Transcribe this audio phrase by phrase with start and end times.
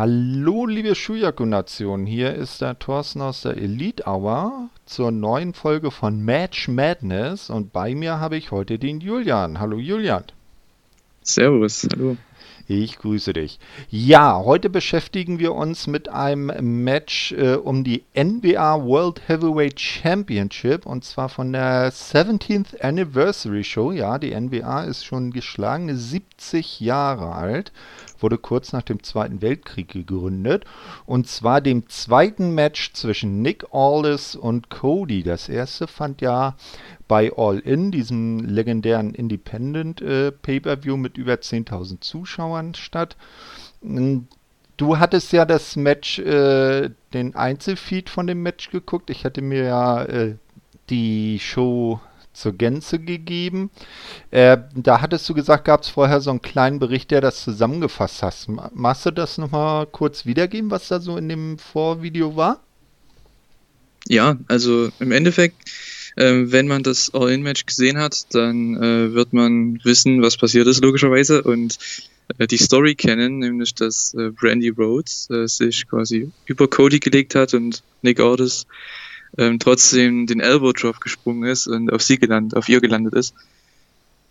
[0.00, 2.06] Hallo, liebe Schuyaku-Nation.
[2.06, 7.70] Hier ist der Thorsten aus der Elite Hour zur neuen Folge von Match Madness und
[7.74, 9.60] bei mir habe ich heute den Julian.
[9.60, 10.24] Hallo, Julian.
[11.20, 12.16] Servus, hallo.
[12.66, 13.58] Ich grüße dich.
[13.90, 20.86] Ja, heute beschäftigen wir uns mit einem Match äh, um die NBA World Heavyweight Championship
[20.86, 23.92] und zwar von der 17th Anniversary Show.
[23.92, 27.70] Ja, die NBA ist schon geschlagene 70 Jahre alt
[28.22, 30.64] wurde kurz nach dem Zweiten Weltkrieg gegründet.
[31.06, 35.22] Und zwar dem zweiten Match zwischen Nick Aldis und Cody.
[35.22, 36.56] Das erste fand ja
[37.08, 43.16] bei All In, diesem legendären Independent äh, Pay-Per-View mit über 10.000 Zuschauern statt.
[43.82, 49.10] Du hattest ja das Match, äh, den Einzelfeed von dem Match geguckt.
[49.10, 50.36] Ich hatte mir ja äh,
[50.88, 52.00] die Show
[52.40, 53.70] zur Gänze gegeben.
[54.30, 58.22] Äh, da hattest du gesagt, gab es vorher so einen kleinen Bericht, der das zusammengefasst
[58.22, 58.48] hast.
[58.74, 62.60] Machst du das nochmal kurz wiedergeben, was da so in dem Vorvideo war?
[64.08, 65.56] Ja, also im Endeffekt,
[66.16, 70.82] äh, wenn man das All-In-Match gesehen hat, dann äh, wird man wissen, was passiert ist,
[70.82, 71.78] logischerweise, und
[72.38, 77.34] äh, die Story kennen, nämlich dass äh, Brandy Rhodes äh, sich quasi über Cody gelegt
[77.34, 78.66] hat und Nick Aldis
[79.38, 83.34] ähm, trotzdem den Elbow Drop gesprungen ist und auf sie gelandet, auf ihr gelandet ist.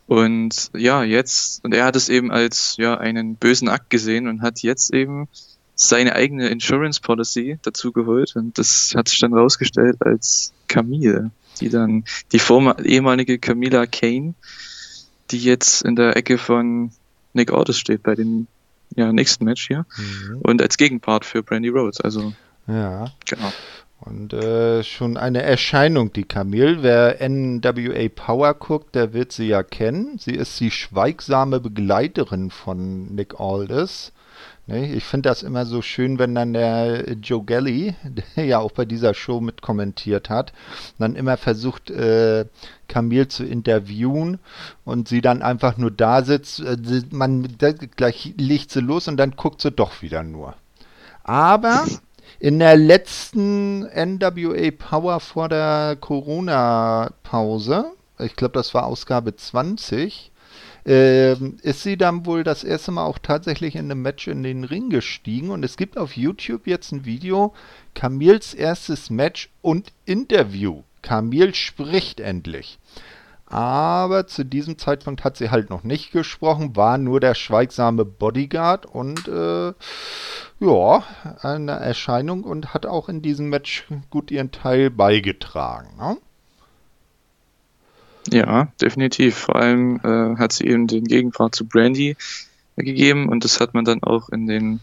[0.07, 4.41] Und ja, jetzt, und er hat es eben als ja einen bösen Akt gesehen und
[4.41, 5.27] hat jetzt eben
[5.75, 11.69] seine eigene Insurance Policy dazu geholt und das hat sich dann rausgestellt als Camille, die
[11.69, 12.41] dann die
[12.83, 14.33] ehemalige Camilla Kane,
[15.31, 16.91] die jetzt in der Ecke von
[17.33, 18.47] Nick Aldis steht bei dem
[18.95, 20.39] ja, nächsten Match hier mhm.
[20.41, 22.01] und als Gegenpart für Brandy Rhodes.
[22.01, 22.33] Also
[22.67, 23.53] ja, genau.
[24.09, 26.81] Und äh, schon eine Erscheinung, die Camille.
[26.81, 30.17] Wer NWA Power guckt, der wird sie ja kennen.
[30.17, 34.11] Sie ist die schweigsame Begleiterin von Nick Aldis.
[34.65, 34.93] Ne?
[34.93, 37.93] Ich finde das immer so schön, wenn dann der Joe Gelly,
[38.35, 40.53] der ja auch bei dieser Show mit kommentiert hat,
[40.97, 42.45] dann immer versucht, äh,
[42.87, 44.39] Camille zu interviewen
[44.85, 46.61] und sie dann einfach nur da sitzt.
[46.61, 46.77] Äh,
[47.11, 47.47] man
[47.95, 50.55] gleich legt sie los und dann guckt sie doch wieder nur.
[51.23, 51.85] Aber
[52.39, 57.85] in der letzten NWA Power vor der Corona-Pause,
[58.19, 60.31] ich glaube, das war Ausgabe 20,
[60.85, 64.63] äh, ist sie dann wohl das erste Mal auch tatsächlich in einem Match in den
[64.63, 65.51] Ring gestiegen.
[65.51, 67.53] Und es gibt auf YouTube jetzt ein Video,
[67.93, 70.83] Camils erstes Match und Interview.
[71.01, 72.77] Camille spricht endlich.
[73.49, 78.85] Aber zu diesem Zeitpunkt hat sie halt noch nicht gesprochen, war nur der schweigsame Bodyguard
[78.85, 79.73] und äh,
[80.59, 81.03] ja,
[81.41, 85.89] eine Erscheinung und hat auch in diesem Match gut ihren Teil beigetragen.
[85.97, 86.17] Ne?
[88.31, 89.35] Ja, definitiv.
[89.35, 92.17] Vor allem äh, hat sie eben den Gegenpart zu Brandy
[92.75, 94.79] gegeben und das hat man dann auch in den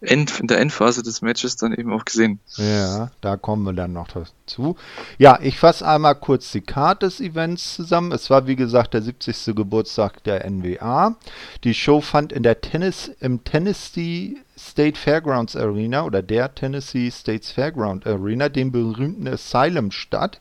[0.00, 2.38] End, in der Endphase des Matches dann eben auch gesehen.
[2.56, 4.76] Ja, da kommen wir dann noch dazu.
[5.18, 8.12] Ja, ich fasse einmal kurz die Karte des Events zusammen.
[8.12, 9.54] Es war wie gesagt der 70.
[9.54, 11.16] Geburtstag der NWA.
[11.64, 17.50] Die Show fand in der Tennis im Tennessee State Fairgrounds Arena oder der Tennessee States
[17.50, 20.40] Fairground Arena, dem berühmten Asylum statt.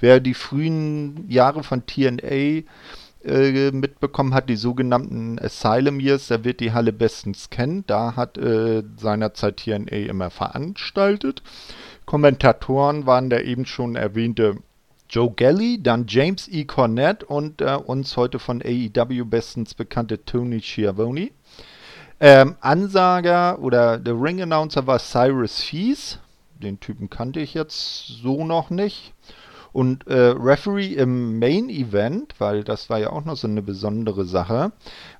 [0.00, 2.62] Wer die frühen Jahre von TNA
[3.26, 7.84] äh, mitbekommen hat, die sogenannten Asylum Years, da wird die Halle bestens kennen.
[7.86, 11.42] Da hat äh, seinerzeit TNA immer veranstaltet.
[12.04, 14.56] Kommentatoren waren der eben schon erwähnte
[15.08, 16.64] Joe Gelly, dann James E.
[16.64, 21.30] Cornett und äh, uns heute von AEW bestens bekannte Tony Schiavone.
[22.18, 26.18] Ähm, Ansager oder der Ring Announcer war Cyrus Fees.
[26.62, 29.12] Den Typen kannte ich jetzt so noch nicht.
[29.76, 34.24] Und äh, Referee im Main Event, weil das war ja auch noch so eine besondere
[34.24, 34.72] Sache,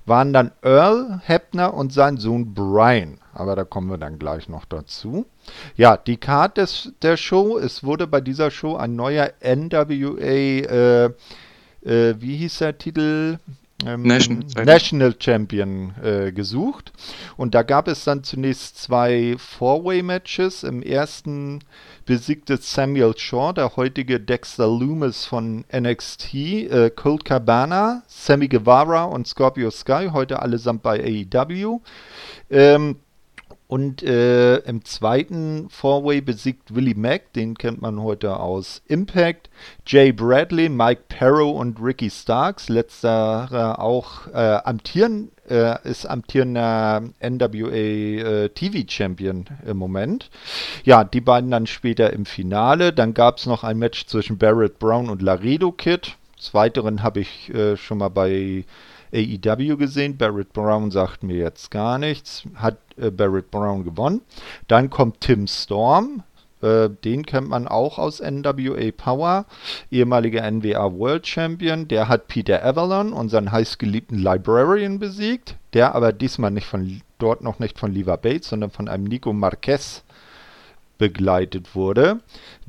[0.07, 3.19] waren dann Earl Hebner und sein Sohn Brian.
[3.35, 5.27] Aber da kommen wir dann gleich noch dazu.
[5.75, 11.05] Ja, die Card des, der Show, es wurde bei dieser Show ein neuer NWA, äh,
[11.05, 13.37] äh, wie hieß der Titel?
[13.85, 16.91] Ähm, National, National Champion äh, gesucht.
[17.35, 20.63] Und da gab es dann zunächst zwei Four-Way-Matches.
[20.63, 21.59] Im ersten
[22.05, 29.27] besiegte Samuel Shaw, der heutige Dexter Loomis von NXT, äh, Colt Cabana, Sammy Guevara und
[29.27, 31.81] Scorpio Sky, heute allesamt bei AEW.
[32.49, 32.97] Ähm,
[33.67, 39.49] und äh, im zweiten Four-Way besiegt Willie Mack, den kennt man heute aus Impact,
[39.85, 47.73] Jay Bradley, Mike Perro und Ricky Starks, letzterer auch äh, amtieren, äh, ist amtierender NWA
[47.73, 50.29] äh, TV-Champion im Moment.
[50.85, 52.93] Ja, die beiden dann später im Finale.
[52.93, 57.19] Dann gab es noch ein Match zwischen Barrett Brown und Laredo Kid Des Weiteren habe
[57.19, 58.63] ich äh, schon mal bei
[59.13, 60.17] AEW gesehen.
[60.17, 62.43] Barrett Brown sagt mir jetzt gar nichts.
[62.55, 64.21] Hat äh, Barrett Brown gewonnen.
[64.67, 66.23] Dann kommt Tim Storm.
[66.61, 69.45] Äh, den kennt man auch aus NWA Power.
[69.91, 71.87] Ehemaliger NWA World Champion.
[71.87, 75.55] Der hat Peter Avalon, unseren heißgeliebten Librarian, besiegt.
[75.73, 79.33] Der aber diesmal nicht von dort noch nicht von Leva Bates, sondern von einem Nico
[79.33, 80.03] Marquez
[80.97, 82.19] begleitet wurde.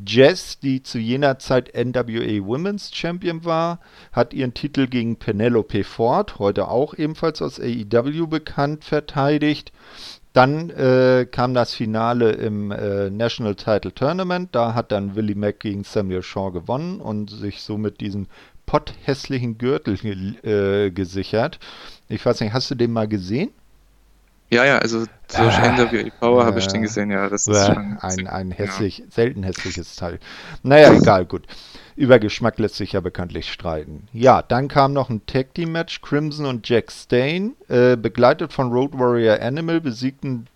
[0.05, 3.81] Jess, die zu jener Zeit NWA Women's Champion war,
[4.13, 9.73] hat ihren Titel gegen Penelope Ford, heute auch ebenfalls aus AEW bekannt, verteidigt.
[10.33, 14.51] Dann äh, kam das Finale im äh, National Title Tournament.
[14.53, 18.29] Da hat dann Willie Mack gegen Samuel Shaw gewonnen und sich somit diesen
[18.67, 19.97] potthässlichen Gürtel
[20.45, 21.59] äh, gesichert.
[22.09, 23.51] Ich weiß nicht, hast du den mal gesehen?
[24.51, 27.29] Ja, ja, also durch ah, NWA Power äh, habe ich den gesehen, ja.
[27.29, 29.05] Das ist äh, schon ein, ein hässlich, ja.
[29.11, 30.19] selten hässliches Teil.
[30.63, 31.47] Naja, egal, gut.
[31.97, 34.09] Über Geschmack lässt sich ja bekanntlich streiten.
[34.13, 36.01] Ja, dann kam noch ein Tag Team Match.
[36.01, 40.47] Crimson und Jack Stain, äh, begleitet von Road Warrior Animal, besiegten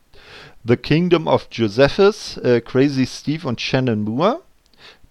[0.65, 4.41] The Kingdom of Josephus, äh, Crazy Steve und Shannon Moore.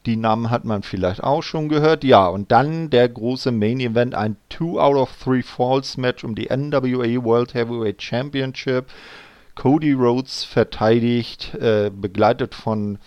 [0.06, 2.04] Die Namen hat man vielleicht auch schon gehört.
[2.04, 6.34] Ja, und dann der große Main Event, ein 2 out of 3 Falls Match um
[6.34, 8.88] die NWA World Heavyweight Championship.
[9.54, 12.98] Cody Rhodes verteidigt, äh, begleitet von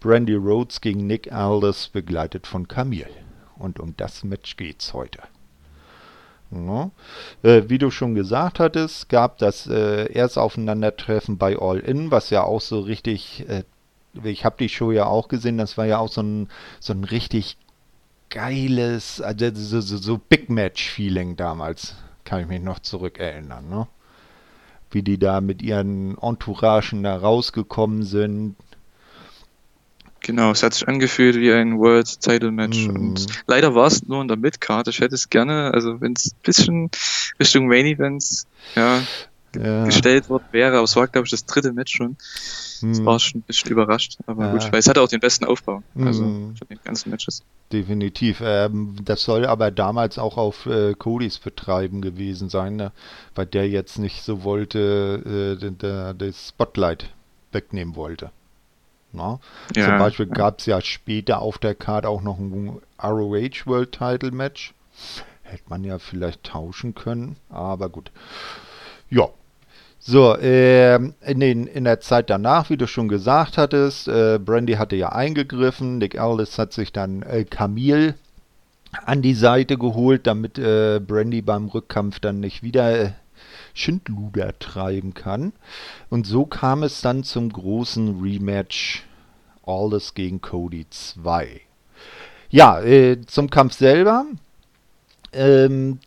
[0.00, 3.08] Brandy Rhodes gegen Nick Aldis, begleitet von Camille.
[3.56, 5.20] Und um das Match geht's heute.
[6.50, 6.90] Ja.
[7.42, 12.44] Äh, wie du schon gesagt hattest, gab das äh, Erstaufeinandertreffen bei All In, was ja
[12.44, 13.64] auch so richtig äh,
[14.22, 16.48] ich habe die Show ja auch gesehen, das war ja auch so ein,
[16.80, 17.56] so ein richtig
[18.30, 21.94] geiles, also so, so, so Big Match-Feeling damals,
[22.24, 23.86] kann ich mich noch zurückerinnern, ne?
[24.90, 28.56] Wie die da mit ihren Entouragen da rausgekommen sind.
[30.20, 32.86] Genau, es hat sich angefühlt wie ein World Title Match.
[32.86, 32.96] Mm.
[32.96, 34.88] Und leider war es nur in der Midcard.
[34.88, 36.90] Ich hätte es gerne, also wenn es ein bisschen
[37.38, 39.02] Richtung Main Events ja,
[39.54, 39.84] ja.
[39.84, 42.16] gestellt worden wäre, aber es war, glaube ich, das dritte Match schon.
[42.16, 43.06] Das hm.
[43.06, 44.52] war schon ein bisschen überrascht, aber ja.
[44.52, 46.56] gut, weil es hatte auch den besten Aufbau, also hm.
[46.56, 47.42] von den ganzen Matches.
[47.72, 48.40] Definitiv.
[48.44, 52.92] Ähm, das soll aber damals auch auf äh, Codys Betreiben gewesen sein, ne?
[53.34, 57.10] weil der jetzt nicht so wollte, äh, das Spotlight
[57.52, 58.30] wegnehmen wollte.
[59.12, 59.38] Na?
[59.74, 63.92] Ja, Zum Beispiel gab es ja später auf der Karte auch noch ein ROH World
[63.92, 64.74] Title Match.
[65.42, 68.10] Hätte man ja vielleicht tauschen können, aber gut.
[69.10, 69.28] Ja,
[70.06, 74.74] so, äh, in, den, in der Zeit danach, wie du schon gesagt hattest, äh, Brandy
[74.74, 78.14] hatte ja eingegriffen, Nick Aldis hat sich dann äh, Camille
[79.06, 83.12] an die Seite geholt, damit äh, Brandy beim Rückkampf dann nicht wieder äh,
[83.72, 85.54] Schindluder treiben kann.
[86.10, 89.04] Und so kam es dann zum großen Rematch
[89.64, 91.62] Aldis gegen Cody 2.
[92.50, 94.26] Ja, äh, zum Kampf selber.
[95.32, 95.98] Ähm,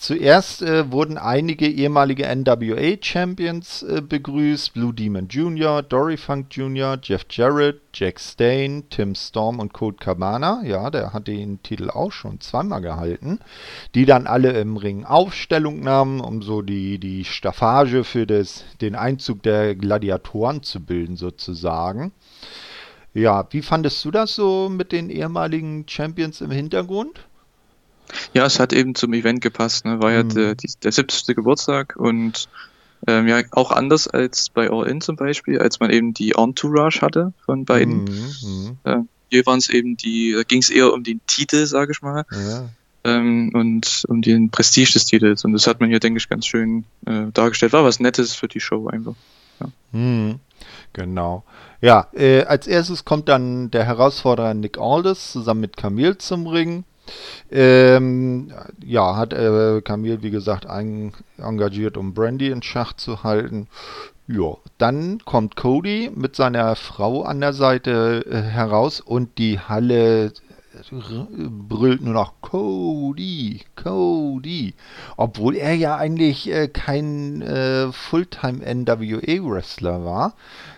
[0.00, 4.72] Zuerst äh, wurden einige ehemalige NWA-Champions äh, begrüßt.
[4.72, 10.62] Blue Demon Jr., Dory Funk Jr., Jeff Jarrett, Jack Stain, Tim Storm und Code Cabana.
[10.64, 13.40] Ja, der hat den Titel auch schon zweimal gehalten.
[13.94, 18.94] Die dann alle im Ring Aufstellung nahmen, um so die, die Staffage für das, den
[18.94, 22.12] Einzug der Gladiatoren zu bilden, sozusagen.
[23.12, 27.26] Ja, wie fandest du das so mit den ehemaligen Champions im Hintergrund?
[28.34, 29.84] Ja, es hat eben zum Event gepasst.
[29.84, 30.02] Ne?
[30.02, 30.34] War ja mhm.
[30.34, 31.34] der, der 70.
[31.36, 32.48] Geburtstag und
[33.06, 37.00] ähm, ja auch anders als bei All In zum Beispiel, als man eben die Entourage
[37.00, 38.04] hatte von beiden.
[38.04, 38.78] Mhm.
[38.84, 38.98] Äh,
[39.30, 42.24] hier waren es eben die, da ging es eher um den Titel, sage ich mal.
[42.30, 42.68] Ja.
[43.02, 45.44] Ähm, und um den Prestige des Titels.
[45.44, 47.72] Und das hat man hier, denke ich, ganz schön äh, dargestellt.
[47.72, 49.14] War was Nettes für die Show einfach.
[49.60, 49.68] Ja.
[49.92, 50.40] Mhm.
[50.92, 51.44] Genau.
[51.80, 56.84] Ja, äh, als erstes kommt dann der Herausforderer Nick Aldis zusammen mit Camille zum Ring.
[57.50, 58.52] Ähm,
[58.84, 63.68] ja, hat äh, Camille, wie gesagt, ein, engagiert, um Brandy in Schach zu halten.
[64.26, 70.32] Ja, dann kommt Cody mit seiner Frau an der Seite äh, heraus und die Halle
[71.68, 74.74] brüllt nur noch Cody, Cody.
[75.16, 80.34] Obwohl er ja eigentlich äh, kein äh, Fulltime NWA-Wrestler war.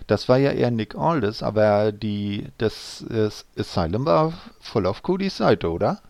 [0.07, 5.37] Das war ja eher Nick Aldis, aber die, das äh, Asylum war voll auf Codys
[5.37, 6.01] Seite, oder?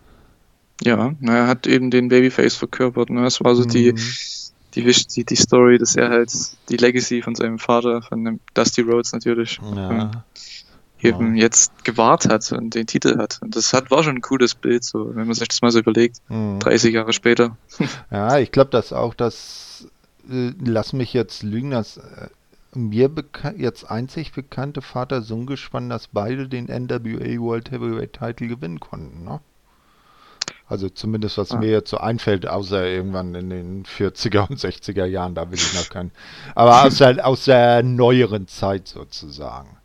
[0.85, 3.09] Ja, na, er hat eben den Babyface verkörpert.
[3.09, 3.23] Ne?
[3.23, 3.69] Das war so mhm.
[3.69, 3.93] die,
[4.75, 6.31] die, die, die Story, dass er halt
[6.69, 10.23] die Legacy von seinem Vater, von Dusty Rhodes natürlich, ja.
[11.01, 11.43] eben ja.
[11.43, 13.39] jetzt gewahrt hat und den Titel hat.
[13.41, 15.79] Und das hat, war schon ein cooles Bild, so, wenn man sich das mal so
[15.79, 16.17] überlegt.
[16.27, 16.59] Mhm.
[16.59, 17.57] 30 Jahre später.
[18.11, 19.87] Ja, ich glaube, dass auch das,
[20.29, 22.27] äh, lass mich jetzt lügen, dass äh,
[22.75, 23.09] mir
[23.57, 29.39] jetzt einzig bekannte Vater-Sohn-Gespann, dass beide den NWA World Heavyweight Title gewinnen konnten, ne?
[30.67, 31.57] Also zumindest was ah.
[31.57, 35.73] mir jetzt so einfällt, außer irgendwann in den 40er und 60er Jahren, da will ich
[35.73, 36.11] noch keinen.
[36.55, 39.77] Aber aus der, aus der neueren Zeit sozusagen.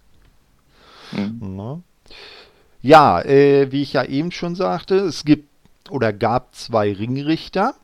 [1.13, 1.83] Mhm.
[2.81, 5.49] Ja, äh, wie ich ja eben schon sagte, es gibt
[5.91, 7.75] oder gab zwei Ringrichter.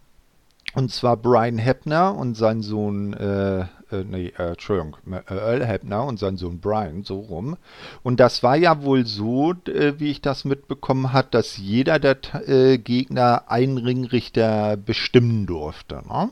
[0.75, 6.05] Und zwar Brian Heppner und sein Sohn, äh, äh, nee, äh, Entschuldigung, äh, Earl Heppner
[6.05, 7.57] und sein Sohn Brian, so rum.
[8.03, 12.17] Und das war ja wohl so, äh, wie ich das mitbekommen habe, dass jeder der
[12.47, 16.31] äh, Gegner einen Ringrichter bestimmen durfte, ne?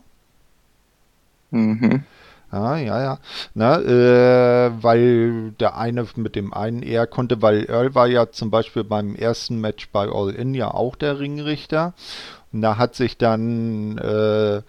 [1.51, 2.05] Mhm.
[2.53, 3.19] Ja, ja, ja.
[3.55, 8.51] Na, äh, weil der eine mit dem einen eher konnte, weil Earl war ja zum
[8.51, 11.95] Beispiel beim ersten Match bei All In ja auch der Ringrichter.
[12.53, 14.63] Da hat sich dann äh,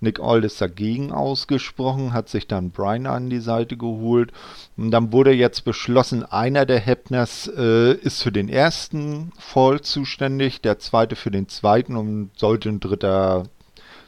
[0.00, 4.32] Nick Aldis dagegen ausgesprochen, hat sich dann Brian an die Seite geholt.
[4.76, 10.60] Und dann wurde jetzt beschlossen, einer der Heppners äh, ist für den ersten Fall zuständig,
[10.60, 13.44] der zweite für den zweiten und sollte ein dritter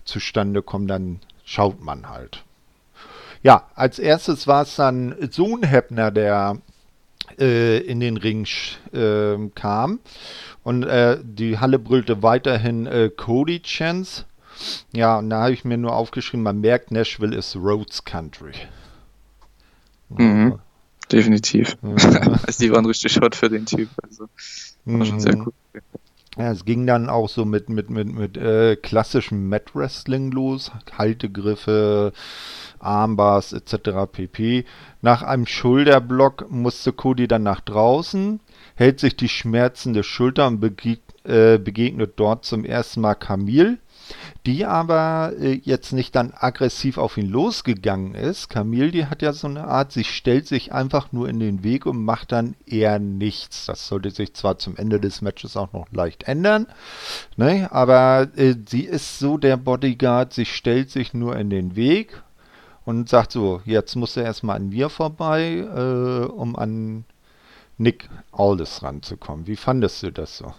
[0.04, 2.44] zustande kommen, dann schaut man halt.
[3.42, 6.58] Ja, als erstes war es dann Sohn Heppner, der
[7.38, 8.46] äh, in den Ring
[8.92, 10.00] äh, kam.
[10.64, 14.24] Und äh, die Halle brüllte weiterhin äh, Cody Chance.
[14.92, 18.52] Ja, und da habe ich mir nur aufgeschrieben, man merkt, Nashville ist Rhodes Country.
[20.08, 20.58] Mhm,
[21.12, 21.76] definitiv.
[21.82, 21.90] Ja.
[22.46, 23.88] also die waren richtig hot für den Typ.
[24.02, 24.28] Also
[24.84, 25.04] war mhm.
[25.04, 25.52] schon sehr cool.
[26.36, 30.72] Ja, es ging dann auch so mit, mit, mit, mit äh, klassischem Mat Wrestling los,
[30.98, 32.12] Haltegriffe,
[32.80, 34.10] Armbars etc.
[34.10, 34.64] pp.
[35.00, 38.40] Nach einem Schulterblock musste Cody dann nach draußen,
[38.74, 43.78] hält sich die schmerzende Schulter und begegnet, äh, begegnet dort zum ersten Mal Camille
[44.46, 48.50] die aber äh, jetzt nicht dann aggressiv auf ihn losgegangen ist.
[48.50, 51.86] Camille, die hat ja so eine Art, sie stellt sich einfach nur in den Weg
[51.86, 53.66] und macht dann eher nichts.
[53.66, 56.66] Das sollte sich zwar zum Ende des Matches auch noch leicht ändern,
[57.36, 57.68] ne?
[57.72, 62.22] aber äh, sie ist so der Bodyguard, sie stellt sich nur in den Weg
[62.84, 67.04] und sagt so, jetzt muss er erstmal an mir vorbei, äh, um an
[67.78, 69.46] Nick Aldis ranzukommen.
[69.46, 70.54] Wie fandest du das so?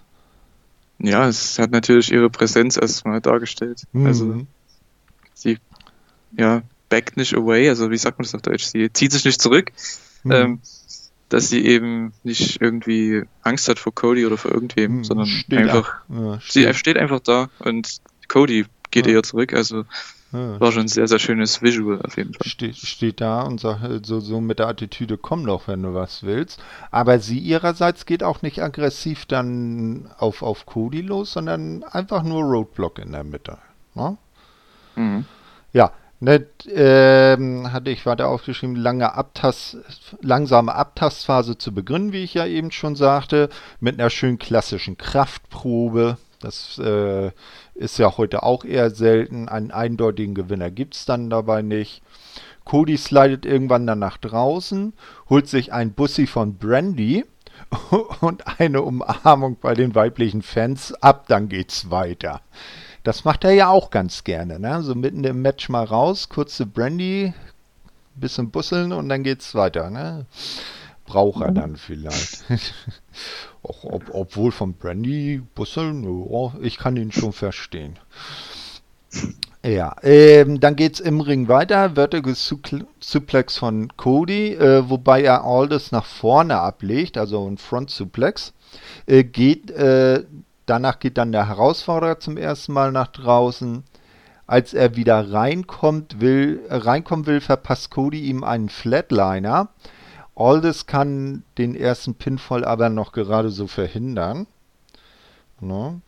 [1.00, 3.84] Ja, es hat natürlich ihre Präsenz erstmal dargestellt.
[3.92, 4.06] Mhm.
[4.06, 4.48] Also
[5.34, 5.58] sie,
[6.38, 8.66] ja, backt nicht away, also wie sagt man das auf Deutsch?
[8.66, 9.72] Sie zieht sich nicht zurück.
[10.24, 10.32] Mhm.
[10.32, 10.60] Ähm,
[11.30, 16.02] dass sie eben nicht irgendwie Angst hat vor Cody oder vor irgendwem, mhm, sondern einfach,
[16.08, 17.98] ja, sie steht einfach da und
[18.28, 19.14] Cody geht ja.
[19.14, 19.86] eher zurück, also
[20.36, 20.60] ja.
[20.60, 22.48] War schon ein sehr, sehr schönes Visual auf jeden Fall.
[22.48, 25.94] Steht, steht da und sagt äh, so, so mit der Attitüde, komm doch, wenn du
[25.94, 26.62] was willst.
[26.92, 32.44] Aber sie ihrerseits geht auch nicht aggressiv dann auf, auf Cody los, sondern einfach nur
[32.44, 33.58] Roadblock in der Mitte.
[33.94, 34.18] Ne?
[34.96, 35.26] Mhm.
[35.74, 39.78] Ja, Ne, ähm, hatte ich weiter aufgeschrieben, lange Abtast,
[40.22, 43.50] langsame Abtastphase zu beginnen, wie ich ja eben schon sagte,
[43.82, 46.18] mit einer schön klassischen Kraftprobe.
[46.46, 47.32] Das äh,
[47.74, 49.50] ist ja heute auch eher selten.
[49.50, 52.04] Einen eindeutigen Gewinner gibt es dann dabei nicht.
[52.66, 54.94] Cody slidet irgendwann dann nach draußen,
[55.28, 57.26] holt sich ein Bussi von Brandy
[58.22, 62.42] und eine Umarmung bei den weiblichen Fans ab, dann geht's weiter.
[63.04, 64.84] Das macht er ja auch ganz gerne, ne?
[64.84, 67.34] So mitten im Match mal raus, kurze Brandy,
[68.16, 70.28] bisschen busseln und dann geht's weiter, ne?
[71.06, 71.56] Braucht er mhm.
[71.56, 72.44] dann vielleicht.
[73.64, 77.98] Auch, ob, obwohl von Brandy Busseln, oh, ich kann ihn schon verstehen.
[79.66, 81.96] Ja, ähm, dann es im Ring weiter.
[81.96, 88.54] Vertical Suplex von Cody, äh, wobei er Aldous nach vorne ablegt, also ein Front Suplex.
[89.08, 90.24] Äh, geht, äh,
[90.68, 93.84] danach geht dann der Herausforderer zum ersten Mal nach draußen.
[94.46, 99.70] Als er wieder reinkommt, will, reinkommen will, verpasst Cody ihm einen Flatliner.
[100.36, 104.48] Aldis kann den ersten Pinfall aber noch gerade so verhindern.
[105.62, 106.02] Ne?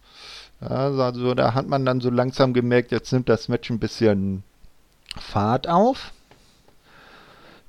[0.60, 4.44] Also da hat man dann so langsam gemerkt, jetzt nimmt das Match ein bisschen
[5.18, 6.12] Fahrt auf.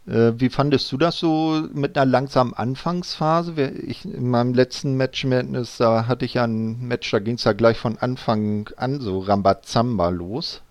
[0.06, 3.70] Äh, wie fandest du das so mit einer langsamen Anfangsphase?
[3.70, 7.44] Ich, in meinem letzten Match Madness, da hatte ich ja ein Match, da ging es
[7.44, 10.62] ja gleich von Anfang an so Rambazamba los.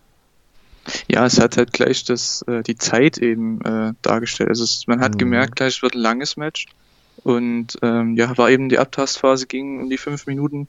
[1.07, 4.49] Ja, es hat halt gleich das, äh, die Zeit eben äh, dargestellt.
[4.49, 5.17] Also es, man hat mhm.
[5.19, 6.67] gemerkt, gleich wird ein langes Match.
[7.23, 10.67] Und ähm, ja, war eben die Abtastphase, ging um die fünf Minuten.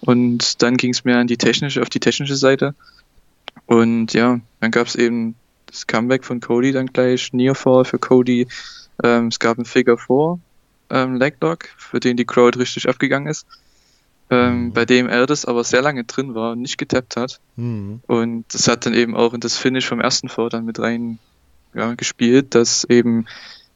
[0.00, 2.74] Und dann ging es mehr an die technische, auf die technische Seite.
[3.66, 5.36] Und ja, dann gab es eben
[5.66, 8.46] das Comeback von Cody dann gleich, Nearfall für Cody.
[9.02, 10.38] Ähm, es gab ein Figure 4
[10.90, 13.46] ähm, Leglock, für den die Crowd richtig abgegangen ist
[14.30, 14.72] ähm, mhm.
[14.72, 17.40] bei dem er das aber sehr lange drin war und nicht getappt hat.
[17.56, 18.00] Mhm.
[18.06, 21.18] Und das hat dann eben auch in das Finish vom ersten Vor dann mit rein
[21.74, 23.26] ja, gespielt, dass eben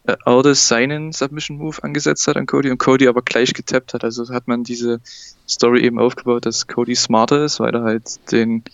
[0.04, 4.02] äh, Aldis seinen Submission Move angesetzt hat an Cody und Cody aber gleich getappt hat.
[4.02, 5.00] Also hat man diese
[5.48, 8.64] Story eben aufgebaut, dass Cody smarter ist, weil er halt den,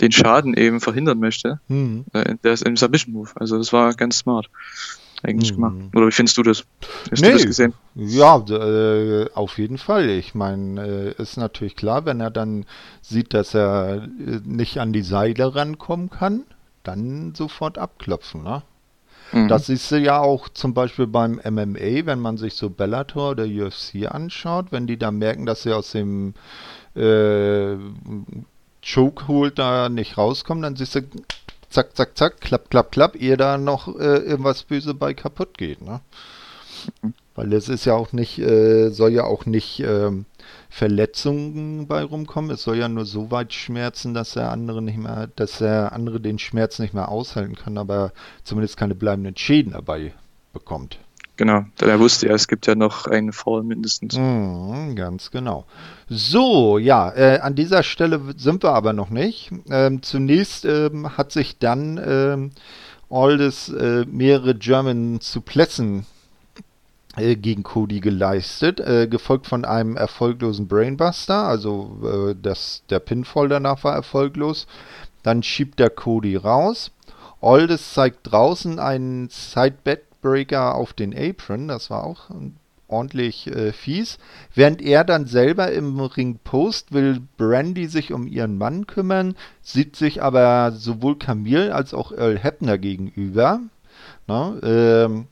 [0.00, 1.60] den Schaden eben verhindern möchte.
[1.68, 2.04] Mhm.
[2.12, 3.30] Äh, der ist im Submission Move.
[3.36, 4.50] Also das war ganz smart
[5.22, 5.56] eigentlich Mhm.
[5.56, 5.74] gemacht.
[5.94, 6.64] Oder wie findest du das?
[7.10, 7.28] Hast Nee.
[7.28, 7.74] du das gesehen?
[7.94, 10.08] Ja, äh, auf jeden Fall.
[10.10, 12.64] Ich meine, äh, ist natürlich klar, wenn er dann
[13.02, 16.44] sieht, dass er äh, nicht an die Seile rankommen kann,
[16.84, 18.62] dann sofort abklopfen, ne?
[19.32, 19.48] Mhm.
[19.48, 23.44] Das siehst du ja auch zum Beispiel beim MMA, wenn man sich so Bellator oder
[23.44, 26.32] UFC anschaut, wenn die da merken, dass sie aus dem
[26.96, 27.76] äh,
[28.82, 31.00] Chokehold da nicht rauskommen, dann siehst du
[31.70, 35.82] zack, zack, zack, klapp, klapp, klapp, ehe da noch äh, irgendwas böse bei kaputt geht,
[35.82, 36.00] ne?
[37.34, 40.26] Weil es ist ja auch nicht, äh, soll ja auch nicht ähm,
[40.70, 42.50] Verletzungen bei rumkommen.
[42.50, 46.20] Es soll ja nur so weit schmerzen, dass der andere nicht mehr, dass der andere
[46.20, 48.12] den Schmerz nicht mehr aushalten kann, aber
[48.44, 50.12] zumindest keine bleibenden Schäden dabei
[50.52, 50.98] bekommt.
[51.38, 54.18] Genau, denn wusste ja, es gibt ja noch einen Fall mindestens.
[54.18, 55.66] Mhm, ganz genau.
[56.08, 59.52] So, ja, äh, an dieser Stelle sind wir aber noch nicht.
[59.70, 62.50] Ähm, zunächst ähm, hat sich dann ähm,
[63.08, 66.06] Aldis äh, mehrere German Suplessen
[67.16, 73.48] äh, gegen Cody geleistet, äh, gefolgt von einem erfolglosen Brainbuster, also äh, das, der Pinfall
[73.48, 74.66] danach war erfolglos.
[75.22, 76.90] Dann schiebt der Cody raus.
[77.40, 79.30] Aldis zeigt draußen einen
[80.22, 82.56] Side-Backbreaker auf den Apron, das war auch ähm,
[82.86, 84.18] ordentlich äh, fies.
[84.54, 89.96] Während er dann selber im Ring post, will Brandy sich um ihren Mann kümmern, sieht
[89.96, 93.60] sich aber sowohl Camille als auch Earl Hebner gegenüber.
[94.26, 95.26] Na, ähm,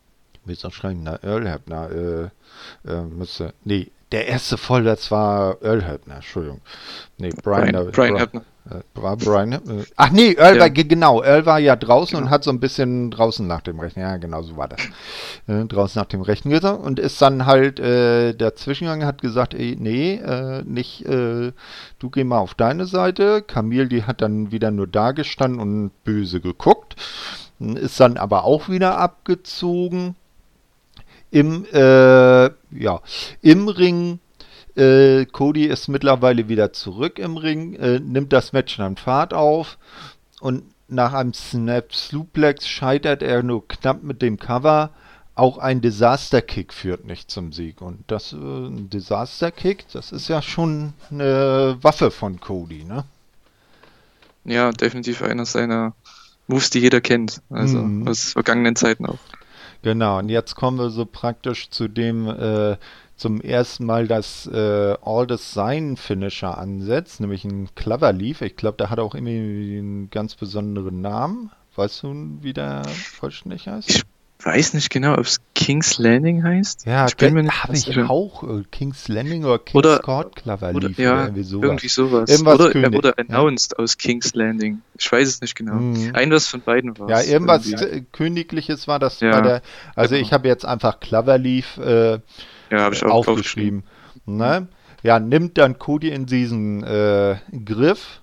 [0.45, 1.03] wie ist das schreiben?
[1.03, 6.61] Na, Earl Hebner, äh, äh, müsste, nee, der erste Voll, das war Earl Hebner, Entschuldigung.
[7.19, 8.43] Nee, Brian, Brian, Brian Bra- Hebner.
[8.71, 9.61] Äh, war Brian, äh,
[9.97, 10.61] ach nee, Earl Ja.
[10.63, 12.31] war, ge- genau, Earl war ja draußen und Genau.
[12.35, 14.81] hat so ein bisschen draußen nach dem Rechten, ja genau, so war das.
[15.47, 19.77] Äh, draußen nach dem Rechten gesagt und ist dann halt äh, dazwischen hat gesagt, ey,
[19.79, 21.53] nee, äh, nicht, äh,
[21.99, 23.43] du geh mal auf deine Seite.
[23.43, 26.97] Camille, die hat dann wieder nur da gestanden und böse geguckt,
[27.59, 30.17] ist dann aber auch wieder abgezogen.
[31.31, 33.01] Im, äh, ja,
[33.43, 34.21] im Ring
[34.77, 39.79] äh, Cody ist mittlerweile wieder zurück im Ring, äh, nimmt das Match dann Fahrt auf
[40.41, 44.91] und nach einem Snap Suplex scheitert er nur knapp mit dem Cover.
[45.35, 47.83] Auch ein Disaster Kick führt nicht zum Sieg.
[47.83, 53.05] Und das äh, ein Disaster Kick, das ist ja schon eine Waffe von Cody, ne?
[54.45, 55.93] Ja, definitiv einer seiner
[56.47, 57.43] Moves, die jeder kennt.
[57.51, 58.07] Also Mhm.
[58.09, 59.19] aus vergangenen Zeiten auch.
[59.83, 62.77] Genau, und jetzt kommen wir so praktisch zu dem äh,
[63.17, 68.43] zum ersten Mal, dass äh, Aldous seinen Finisher ansetzt, nämlich ein Clover Leaf.
[68.43, 71.51] Ich glaube, der hat auch irgendwie einen ganz besonderen Namen.
[71.77, 73.91] Weißt du, wie der vollständig heißt?
[73.91, 74.03] Ich
[74.45, 76.85] weiß nicht genau, ob es King's Landing heißt.
[76.87, 78.43] ja, ich bin mir nicht habe ich auch.
[78.43, 81.65] Äh, King's Landing oder King's Oder- Court Clover Oder, ja, oder irgendwie sowas.
[81.67, 82.31] irgendwie sowas.
[82.31, 83.25] Irgendwas oder er König, wurde ja.
[83.25, 84.83] announced aus King's Landing.
[84.99, 85.75] Ich weiß es nicht genau.
[85.77, 86.11] Mhm.
[86.15, 87.85] Ein was von beiden war Ja, irgendwas irgendwie.
[87.99, 89.63] äh, Königliches war das Ja, bei der.
[89.95, 90.27] Also genau.
[90.27, 92.19] ich habe jetzt einfach Clover Leaf äh,
[92.71, 93.85] Ja, habe ich auch aufgeschrieben.
[94.25, 94.69] Ne?
[95.03, 98.21] Ja, nimmt dann Cody in diesen äh, Griff.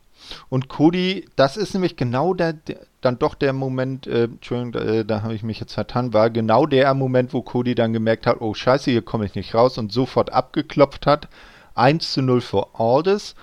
[0.50, 5.06] Und Cody, das ist nämlich genau der, der dann doch der Moment, äh, Entschuldigung, äh,
[5.06, 8.42] da habe ich mich jetzt vertan, war genau der Moment, wo Cody dann gemerkt hat,
[8.42, 11.28] oh scheiße, hier komme ich nicht raus und sofort abgeklopft hat.
[11.76, 13.36] 1 zu 0 für Aldis.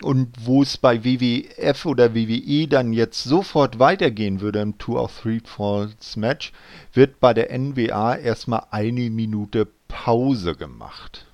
[0.00, 5.20] Und wo es bei WWF oder WWE dann jetzt sofort weitergehen würde im Two of
[5.20, 6.52] Three Falls Match,
[6.92, 9.66] wird bei der NWA erstmal eine Minute
[10.04, 11.26] Pause gemacht.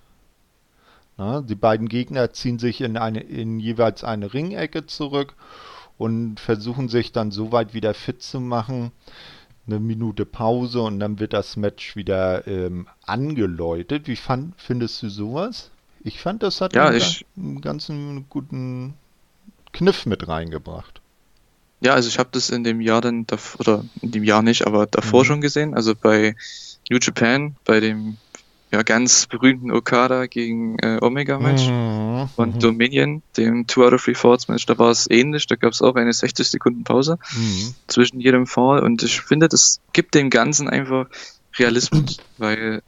[1.16, 5.34] Na, die beiden Gegner ziehen sich in, eine, in jeweils eine Ringecke zurück
[5.98, 8.90] und versuchen sich dann so weit wieder fit zu machen.
[9.66, 14.08] Eine Minute Pause und dann wird das Match wieder ähm, angeläutet.
[14.08, 15.70] Wie fand, findest du sowas?
[16.02, 18.94] Ich fand, das hat Ja, einen, ich- einen ganzen guten
[19.72, 21.00] Kniff mit reingebracht.
[21.80, 24.66] Ja, also ich habe das in dem Jahr dann, dav- oder in dem Jahr nicht,
[24.66, 25.24] aber davor Mhm.
[25.26, 25.74] schon gesehen.
[25.74, 26.34] Also bei
[26.90, 28.16] New Japan, bei dem
[28.74, 33.92] ja, ganz berühmten Okada gegen äh, Omega Match Mhm, von mhm, Dominion, dem Two out
[33.92, 35.46] of Three Falls Match, da war es ähnlich.
[35.46, 37.74] Da gab es auch eine 60 Sekunden Pause mhm.
[37.86, 41.06] zwischen jedem Fall und ich finde, das gibt dem Ganzen einfach
[41.56, 42.82] Realismus, weil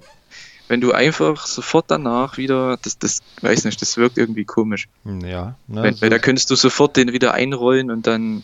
[0.67, 4.89] wenn du einfach sofort danach wieder, das, das weiß nicht, das wirkt irgendwie komisch.
[5.05, 8.43] Ja, ne, Weil, weil da könntest du sofort den wieder einrollen und dann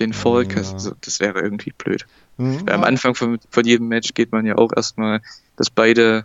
[0.00, 0.56] den Fall, Ja.
[0.56, 2.06] also, das wäre irgendwie blöd.
[2.38, 2.82] Mhm, am.
[2.82, 5.20] Anfang von, von jedem Match geht man ja auch erstmal,
[5.56, 6.24] dass beide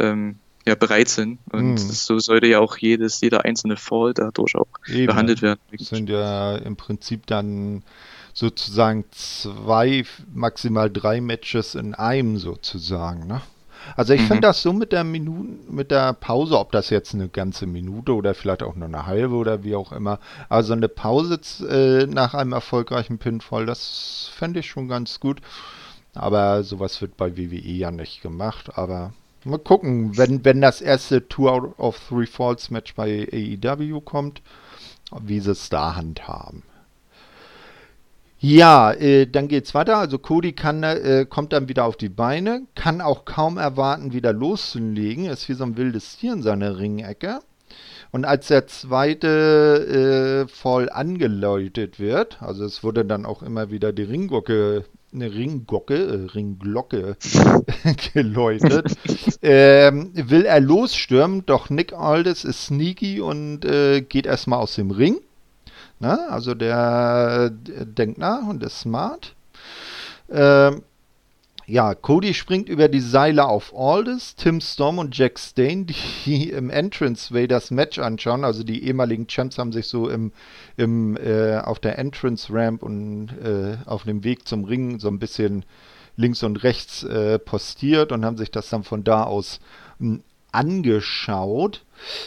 [0.00, 1.38] ähm, ja bereit sind.
[1.52, 1.76] Und Mhm.
[1.78, 5.06] so sollte ja auch jedes, jeder einzelne Fall dadurch auch Eben.
[5.06, 5.58] behandelt werden.
[5.72, 7.82] Das sind ja im Prinzip dann
[8.34, 13.40] sozusagen zwei, maximal drei Matches in einem sozusagen, ne?
[13.96, 14.26] Also ich Mhm.
[14.26, 18.14] finde das so mit der Minute, mit der Pause, ob das jetzt eine ganze Minute
[18.14, 22.34] oder vielleicht auch nur eine halbe oder wie auch immer, also eine Pause äh, nach
[22.34, 25.40] einem erfolgreichen Pinfall, das fände ich schon ganz gut.
[26.14, 28.76] Aber sowas wird bei WWE ja nicht gemacht.
[28.76, 29.12] Aber
[29.44, 34.42] mal gucken, wenn, wenn das erste Two out of Three Falls Match bei AEW kommt,
[35.22, 36.62] wie sie es da handhaben.
[38.42, 39.98] Ja, äh, dann geht's weiter.
[39.98, 44.32] Also Cody kann, äh, kommt dann wieder auf die Beine, kann auch kaum erwarten, wieder
[44.32, 45.26] loszulegen.
[45.26, 47.40] Ist wie so ein wildes Tier in seiner Ringecke.
[48.12, 53.92] Und als der zweite äh, Fall angeläutet wird, also es wurde dann auch immer wieder
[53.92, 57.16] die Ringglocke, eine Ringglocke, äh, Ringglocke
[58.14, 58.96] geläutet,
[59.42, 64.90] ähm, will er losstürmen, doch Nick Aldis ist sneaky und äh, geht erstmal aus dem
[64.90, 65.18] Ring.
[65.98, 69.34] Na, also der äh, denkt nach und ist smart.
[70.30, 70.82] Ähm,
[71.70, 76.68] ja, Cody springt über die Seile auf Aldis, Tim Storm und Jack Stain, die im
[76.68, 78.44] Entranceway das Match anschauen.
[78.44, 80.32] Also die ehemaligen Champs haben sich so im,
[80.76, 85.20] im, äh, auf der Entrance Ramp und äh, auf dem Weg zum Ring so ein
[85.20, 85.64] bisschen
[86.16, 89.60] links und rechts äh, postiert und haben sich das dann von da aus
[90.00, 91.84] m, angeschaut.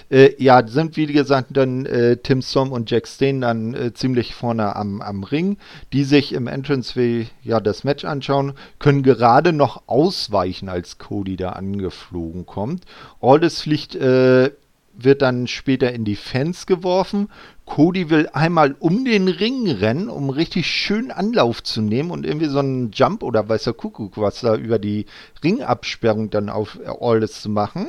[0.09, 4.35] Äh, ja, sind wie gesagt dann äh, Tim Storm und Jack Stain dann äh, ziemlich
[4.35, 5.57] vorne am, am Ring,
[5.91, 11.51] die sich im Entranceway ja das Match anschauen, können gerade noch ausweichen, als Cody da
[11.51, 12.83] angeflogen kommt.
[13.21, 14.51] Aldis fliegt, äh,
[14.95, 17.29] wird dann später in die Fans geworfen.
[17.65, 22.47] Cody will einmal um den Ring rennen, um richtig schön Anlauf zu nehmen und irgendwie
[22.47, 25.05] so einen Jump oder weißer Kuckuck was da über die
[25.43, 27.87] Ringabsperrung dann auf Aldis zu machen.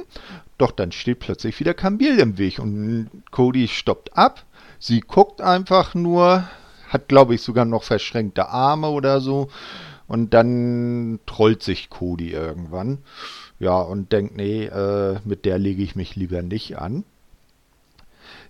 [0.59, 4.45] Doch dann steht plötzlich wieder Camille im Weg und Cody stoppt ab.
[4.79, 6.45] Sie guckt einfach nur,
[6.89, 9.49] hat glaube ich sogar noch verschränkte Arme oder so.
[10.07, 12.99] Und dann trollt sich Cody irgendwann.
[13.59, 17.05] Ja, und denkt, nee, äh, mit der lege ich mich lieber nicht an.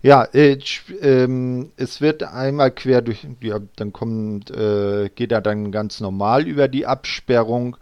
[0.05, 0.59] Ja, äh,
[1.01, 6.47] ähm, es wird einmal quer durch, ja, dann kommt, äh, geht er dann ganz normal
[6.47, 7.79] über die Absperrung.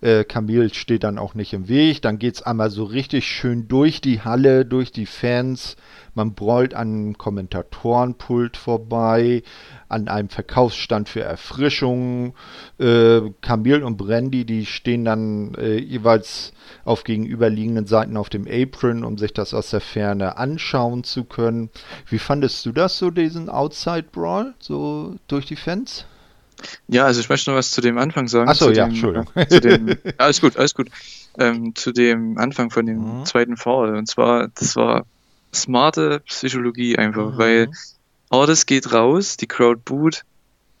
[0.00, 2.00] Äh, Camille steht dann auch nicht im Weg.
[2.02, 5.74] Dann geht es einmal so richtig schön durch die Halle, durch die Fans.
[6.14, 9.42] Man brollt an einem Kommentatorenpult vorbei,
[9.88, 12.32] an einem Verkaufsstand für Erfrischungen.
[12.78, 16.52] Äh, Camille und Brandy, die stehen dann äh, jeweils
[16.84, 21.70] auf gegenüberliegenden Seiten auf dem Apron, um sich das aus der Ferne anschauen zu können.
[22.08, 26.06] Wie fandest du das so, diesen Outside Brawl, so durch die Fans?
[26.88, 28.48] Ja, also ich möchte noch was zu dem Anfang sagen.
[28.48, 29.28] Achso, ja, dem, Entschuldigung.
[29.34, 30.88] äh, Zu dem, alles gut, alles gut.
[31.38, 33.24] Ähm, zu dem Anfang von dem Mhm.
[33.24, 33.96] zweiten Foul.
[33.96, 35.04] Und zwar, das war
[35.54, 37.38] smarte Psychologie einfach, Mhm.
[37.38, 37.70] weil
[38.30, 40.24] Aldis geht raus, die Crowd boot,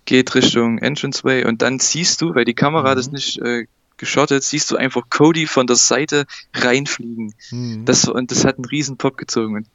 [0.06, 2.96] geht Richtung Entranceway und dann siehst du, weil die Kamera Mhm.
[2.96, 7.32] das nicht äh, geschottet, siehst du einfach Cody von der Seite reinfliegen.
[7.50, 7.84] Mhm.
[7.84, 9.56] Das, und das hat einen riesen Pop gezogen.
[9.56, 9.66] Und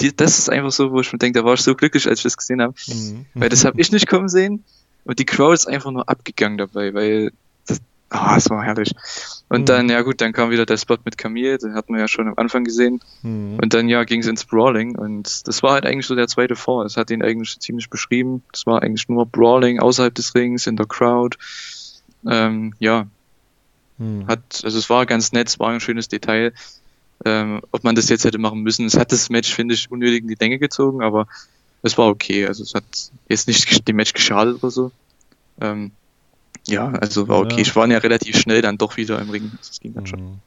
[0.00, 2.20] die, das ist einfach so, wo ich mir denke, da war ich so glücklich, als
[2.20, 2.74] ich das gesehen habe.
[2.86, 3.26] Mhm.
[3.34, 4.62] Weil das habe ich nicht kommen sehen.
[5.04, 7.32] Und die Crowd ist einfach nur abgegangen dabei, weil
[7.66, 8.92] das, ah, es war herrlich.
[9.48, 9.66] Und Mhm.
[9.66, 12.28] dann, ja gut, dann kam wieder der Spot mit Camille, den hatten wir ja schon
[12.28, 13.00] am Anfang gesehen.
[13.22, 13.58] Mhm.
[13.62, 14.96] Und dann, ja, ging es ins Brawling.
[14.96, 16.84] Und das war halt eigentlich so der zweite Fall.
[16.84, 18.42] Das hat ihn eigentlich ziemlich beschrieben.
[18.52, 21.36] Das war eigentlich nur Brawling außerhalb des Rings, in der Crowd.
[22.28, 23.06] Ähm, ja,
[23.98, 24.26] Mhm.
[24.26, 26.52] hat, also es war ganz nett, es war ein schönes Detail.
[27.24, 30.20] Ähm, ob man das jetzt hätte machen müssen, es hat das Match, finde ich, unnötig
[30.22, 31.26] in die Länge gezogen, aber
[31.82, 32.46] es war okay.
[32.46, 32.84] Also es hat
[33.28, 34.92] jetzt nicht dem Match geschadet oder so.
[35.62, 35.92] Ähm,
[36.66, 37.56] ja, also war okay.
[37.56, 37.60] Ja.
[37.62, 39.52] Ich war ja relativ schnell dann doch wieder im Ring.
[39.58, 40.20] Das ging dann schon.
[40.20, 40.38] Mhm.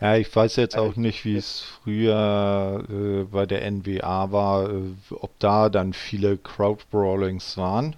[0.00, 4.82] Ja, ich weiß jetzt auch nicht, wie es früher äh, bei der NWA war, äh,
[5.10, 7.96] ob da dann viele Crowd-Brawlings waren.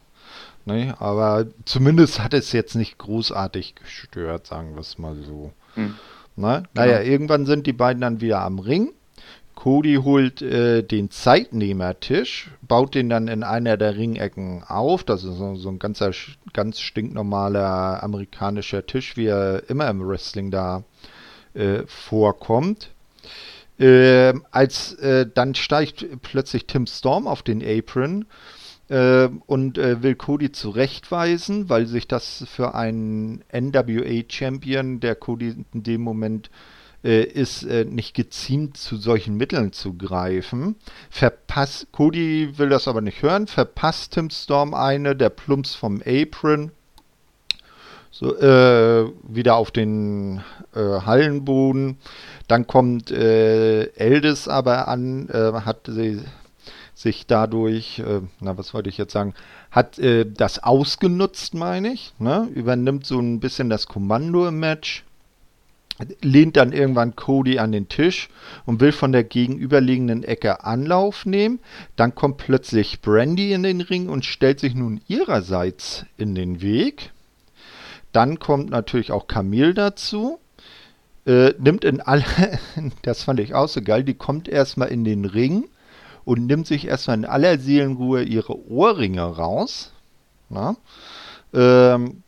[0.65, 0.95] Ne?
[1.01, 5.53] Aber zumindest hat es jetzt nicht großartig gestört, sagen wir es mal so.
[5.75, 5.95] Hm.
[6.37, 6.63] Ne?
[6.75, 8.93] Naja, irgendwann sind die beiden dann wieder am Ring.
[9.59, 15.03] Cody holt äh, den Zeitnehmertisch, baut den dann in einer der Ringecken auf.
[15.03, 16.13] Das ist so, so ein ganzer,
[16.53, 20.85] ganz stinknormaler amerikanischer Tisch, wie er immer im Wrestling da
[21.55, 22.93] äh, vorkommt.
[23.81, 24.97] Äh, als
[25.35, 28.27] dann steigt plötzlich Tim Storm auf den Apron
[28.89, 35.83] äh, und äh, will Cody zurechtweisen, weil sich das für einen NWA-Champion, der Cody in
[35.83, 40.75] dem Moment äh, ist, äh, nicht geziemt, zu solchen Mitteln zu greifen.
[41.11, 46.73] Verpasst, Cody will das aber nicht hören, verpasst Tim Storm eine, der Plumps vom Apron.
[48.11, 50.43] So, äh, wieder auf den
[50.75, 51.99] äh, Hallenboden.
[52.49, 56.23] Dann kommt äh, Eldis aber an, äh, hat sie
[56.95, 59.35] sich dadurch, äh, na was wollte ich jetzt sagen,
[59.71, 62.49] hat äh, das ausgenutzt, meine ich, ne?
[62.53, 65.05] übernimmt so ein bisschen das Kommando im Match,
[66.23, 68.29] lehnt dann irgendwann Cody an den Tisch
[68.67, 71.59] und will von der gegenüberliegenden Ecke Anlauf nehmen.
[71.97, 77.13] Dann kommt plötzlich Brandy in den Ring und stellt sich nun ihrerseits in den Weg.
[78.13, 80.39] Dann kommt natürlich auch Camille dazu.
[81.27, 82.25] Äh, nimmt in alle,
[83.03, 85.69] das fand ich auch so geil, die kommt erstmal in den Ring
[86.25, 89.93] und nimmt sich erstmal in aller Seelenruhe ihre Ohrringe raus.
[91.53, 92.23] Ähm,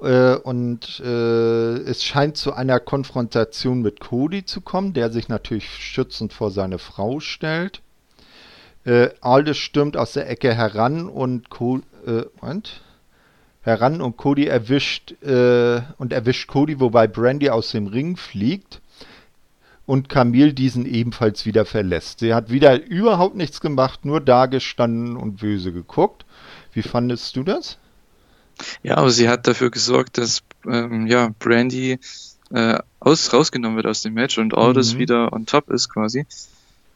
[0.00, 5.68] äh, und äh, es scheint zu einer Konfrontation mit Cody zu kommen, der sich natürlich
[5.68, 7.80] schützend vor seine Frau stellt.
[8.84, 12.82] Äh, Aldous stürmt aus der Ecke heran und, Co äh, und?
[13.68, 18.80] heran und Cody erwischt äh, und erwischt Cody, wobei Brandy aus dem Ring fliegt
[19.84, 22.20] und Camille diesen ebenfalls wieder verlässt.
[22.20, 26.24] Sie hat wieder überhaupt nichts gemacht, nur da gestanden und böse geguckt.
[26.72, 27.78] Wie fandest du das?
[28.82, 31.98] Ja, aber sie hat dafür gesorgt, dass ähm, ja, Brandy
[32.50, 34.98] äh, aus, rausgenommen wird aus dem Match und Aldous mhm.
[34.98, 36.26] wieder on top ist quasi.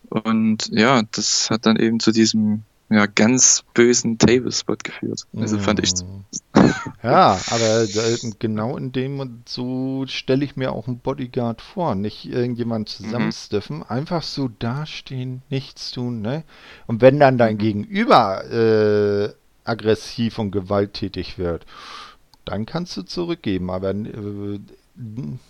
[0.09, 5.27] Und ja, das hat dann eben zu diesem ja, ganz bösen Table-Spot geführt.
[5.35, 5.93] Also fand ich.
[5.95, 6.25] Mm.
[7.03, 7.87] Ja, aber
[8.39, 11.95] genau in dem so stelle ich mir auch einen Bodyguard vor.
[11.95, 13.85] Nicht irgendjemand zusammenstiffen, mhm.
[13.89, 16.45] einfach so dastehen, nichts tun, ne?
[16.87, 17.61] Und wenn dann dein mhm.
[17.61, 21.67] Gegenüber äh, aggressiv und gewalttätig wird,
[22.45, 23.71] dann kannst du zurückgeben.
[23.71, 24.59] Aber äh,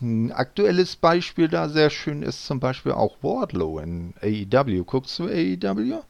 [0.01, 4.85] ein aktuelles Beispiel da sehr schön ist zum Beispiel auch Wardlow in AEW.
[4.85, 6.03] Guckst du AEW?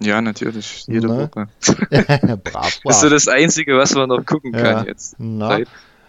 [0.00, 0.84] Ja, natürlich.
[0.86, 1.30] Jede ne?
[1.32, 1.48] Woche.
[2.36, 2.80] brav, brav.
[2.84, 4.60] Das ist so das Einzige, was man noch gucken ja.
[4.62, 5.18] kann jetzt.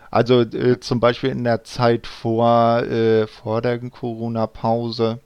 [0.09, 5.19] Also äh, zum Beispiel in der Zeit vor, äh, vor der Corona-Pause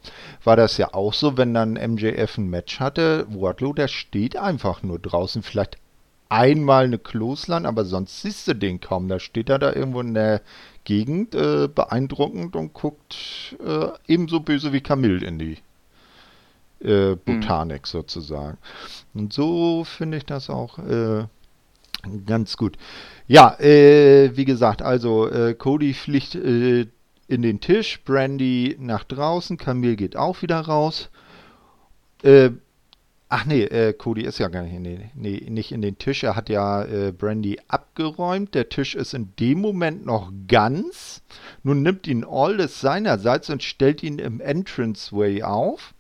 [0.44, 4.84] war das ja auch so, wenn dann MJF ein Match hatte, Wardlow, der steht einfach
[4.84, 5.44] nur draußen.
[5.44, 5.78] Vielleicht
[6.30, 9.08] einmal eine Klosland, aber sonst siehst du den kaum.
[9.10, 10.42] Da steht er da irgendwo in der
[10.84, 15.58] Gegend äh, beeindruckend und guckt äh, ebenso böse wie Camille in die
[16.84, 17.86] äh, Botanik mhm.
[17.86, 18.58] sozusagen.
[19.14, 21.26] Und so finde ich das auch äh,
[22.26, 22.78] ganz gut.
[23.28, 26.88] Ja, äh, wie gesagt, also äh, Cody fliegt äh,
[27.28, 31.10] in den Tisch, Brandy nach draußen, Camille geht auch wieder raus.
[32.24, 32.52] Äh,
[33.30, 36.24] ach nee, Cody ist ja gar nicht, nee, nee, nicht in den Tisch.
[36.24, 36.86] Er hat ja
[37.18, 38.54] Brandy abgeräumt.
[38.54, 41.22] Der Tisch ist in dem Moment noch ganz.
[41.64, 45.94] Nun nimmt ihn Aldous seinerseits und stellt ihn im Entranceway auf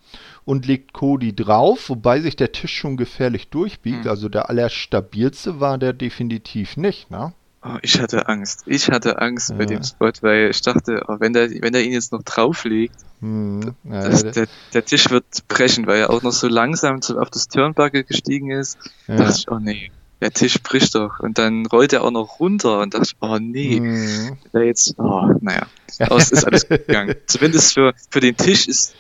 [0.46, 4.06] und legt Cody drauf, wobei sich der Tisch schon gefährlich durchbiegt.
[4.06, 4.10] Mhm.
[4.10, 7.34] Also der allerstabilste war der definitiv nicht, ne?
[7.64, 8.64] Oh, ich hatte Angst.
[8.66, 9.56] Ich hatte Angst ja.
[9.56, 12.96] bei dem Spot, weil ich dachte, oh, wenn, der, wenn der ihn jetzt noch drauflegt,
[13.20, 17.30] hm, ja, das, der, der, Tisch wird brechen, weil er auch noch so langsam auf
[17.30, 18.80] das Turnbuckle gestiegen ist.
[19.08, 19.18] Ja.
[19.18, 21.20] dachte ich, oh nee, der Tisch bricht doch.
[21.20, 24.38] Und dann rollt er auch noch runter und dachte ich, oh nee, hm.
[24.54, 25.68] der jetzt, oh, naja,
[26.10, 27.16] aus ist alles gegangen.
[27.28, 28.96] Zumindest für, für den Tisch ist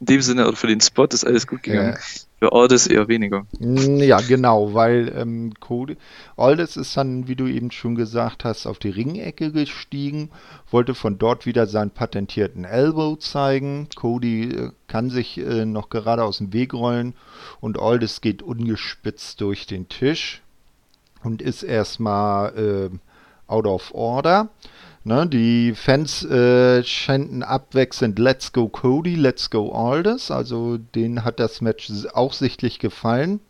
[0.00, 1.94] in dem Sinne, oder für den Spot ist alles gut gegangen.
[1.94, 2.26] Ja.
[2.38, 3.46] Für Aldous eher weniger.
[3.60, 5.98] Ja, genau, weil ähm, Cody,
[6.38, 10.30] Aldous ist dann, wie du eben schon gesagt hast, auf die Ringecke gestiegen,
[10.70, 13.88] wollte von dort wieder seinen patentierten Elbow zeigen.
[13.94, 17.12] Cody äh, kann sich äh, noch gerade aus dem Weg rollen
[17.60, 20.40] und Aldous geht ungespitzt durch den Tisch
[21.22, 22.98] und ist erstmal äh,
[23.48, 24.48] out of order.
[25.02, 30.30] Ne, die Fans äh, schänden abwechselnd Let's Go Cody, Let's Go Aldous.
[30.30, 33.40] Also denen hat das Match auch sichtlich gefallen.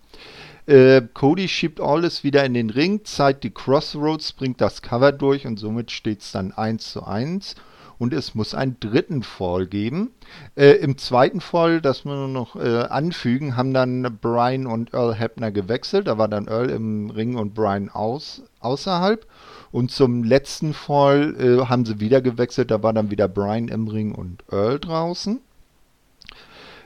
[0.66, 5.44] Äh, Cody schiebt Aldous wieder in den Ring, zeigt die Crossroads, bringt das Cover durch
[5.44, 7.56] und somit steht es dann 1 zu 1.
[8.00, 10.12] Und es muss einen dritten Fall geben.
[10.56, 15.50] Äh, Im zweiten Fall, das wir noch äh, anfügen, haben dann Brian und Earl Hebner
[15.50, 16.06] gewechselt.
[16.06, 19.26] Da war dann Earl im Ring und Brian aus, außerhalb.
[19.70, 22.70] Und zum letzten Fall äh, haben sie wieder gewechselt.
[22.70, 25.38] Da war dann wieder Brian im Ring und Earl draußen.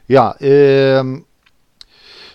[0.08, 1.26] Ja, ähm,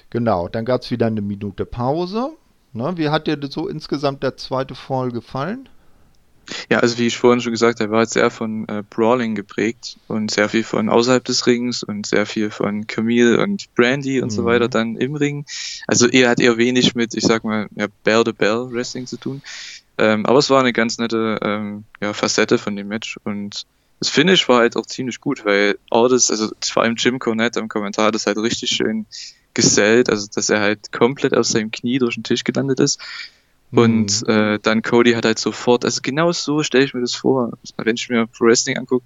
[0.10, 0.48] genau.
[0.48, 2.30] Dann gab es wieder eine Minute Pause.
[2.72, 5.68] Ne, wie hat dir so insgesamt der zweite Fall gefallen?
[6.70, 9.98] Ja, also wie ich vorhin schon gesagt habe, war jetzt sehr von äh, Brawling geprägt
[10.08, 14.32] und sehr viel von außerhalb des Rings und sehr viel von Camille und Brandy und
[14.32, 14.36] mhm.
[14.36, 15.46] so weiter dann im Ring.
[15.88, 19.42] Also er hat eher wenig mit, ich sag mal, ja, Bell-to-Bell Wrestling zu tun.
[19.98, 23.66] Ähm, aber es war eine ganz nette ähm, ja, Facette von dem Match und
[24.00, 27.68] das Finish war halt auch ziemlich gut, weil Aldous, also vor allem Jim Cornette im
[27.68, 29.06] Kommentar, das halt richtig schön
[29.54, 33.00] gesellt, also dass er halt komplett aus seinem Knie durch den Tisch gelandet ist.
[33.72, 34.34] Und mhm.
[34.34, 37.96] äh, dann Cody hat halt sofort, also genau so stelle ich mir das vor, wenn
[37.96, 39.06] ich mir Pro Wrestling angucke,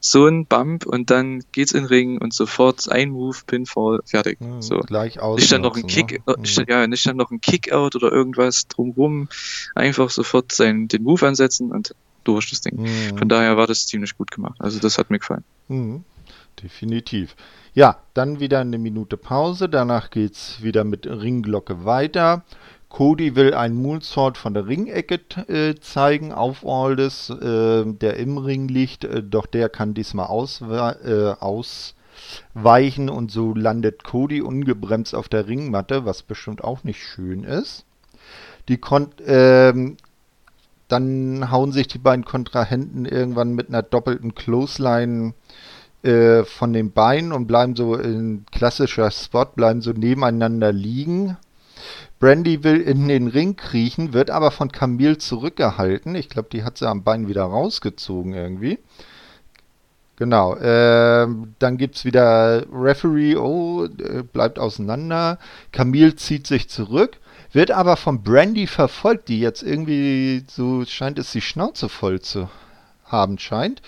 [0.00, 4.40] so ein Bump und dann geht's in den Ring und sofort ein Move, Pinfall, fertig.
[4.40, 4.80] Mhm, so.
[4.80, 5.40] Gleich aus.
[5.40, 6.36] Nicht dann noch ein Kick, ne?
[6.38, 6.64] nicht, mhm.
[6.68, 9.28] ja, nicht dann noch ein Kickout oder irgendwas drumrum,
[9.74, 11.94] einfach sofort sein, den Move ansetzen und
[12.24, 12.82] durch das Ding.
[12.82, 13.18] Mhm.
[13.18, 14.56] Von daher war das ziemlich gut gemacht.
[14.58, 15.44] Also das hat mir gefallen.
[15.68, 16.04] Mhm.
[16.62, 17.34] Definitiv.
[17.74, 19.68] Ja, dann wieder eine Minute Pause.
[19.68, 22.44] Danach geht's wieder mit Ringglocke weiter.
[22.92, 28.68] Cody will einen Moonsault von der Ringecke äh, zeigen auf Aldis, äh, der im Ring
[28.68, 35.30] liegt, äh, doch der kann diesmal auswe äh, ausweichen und so landet Cody ungebremst auf
[35.30, 37.86] der Ringmatte, was bestimmt auch nicht schön ist.
[38.68, 39.96] Die Kon ähm,
[40.88, 45.32] dann hauen sich die beiden Kontrahenten irgendwann mit einer doppelten Clothesline
[46.02, 51.38] äh, von den Beinen und bleiben so in klassischer Spot, bleiben so nebeneinander liegen.
[52.18, 56.14] Brandy will in den Ring kriechen, wird aber von Camille zurückgehalten.
[56.14, 58.78] Ich glaube, die hat sie am Bein wieder rausgezogen irgendwie.
[60.16, 60.54] Genau.
[60.54, 61.26] Äh,
[61.58, 65.38] dann gibt es wieder Referee, oh, äh, bleibt auseinander.
[65.72, 67.18] Camille zieht sich zurück,
[67.52, 72.48] wird aber von Brandy verfolgt, die jetzt irgendwie so scheint es die Schnauze voll zu
[73.04, 73.82] haben scheint.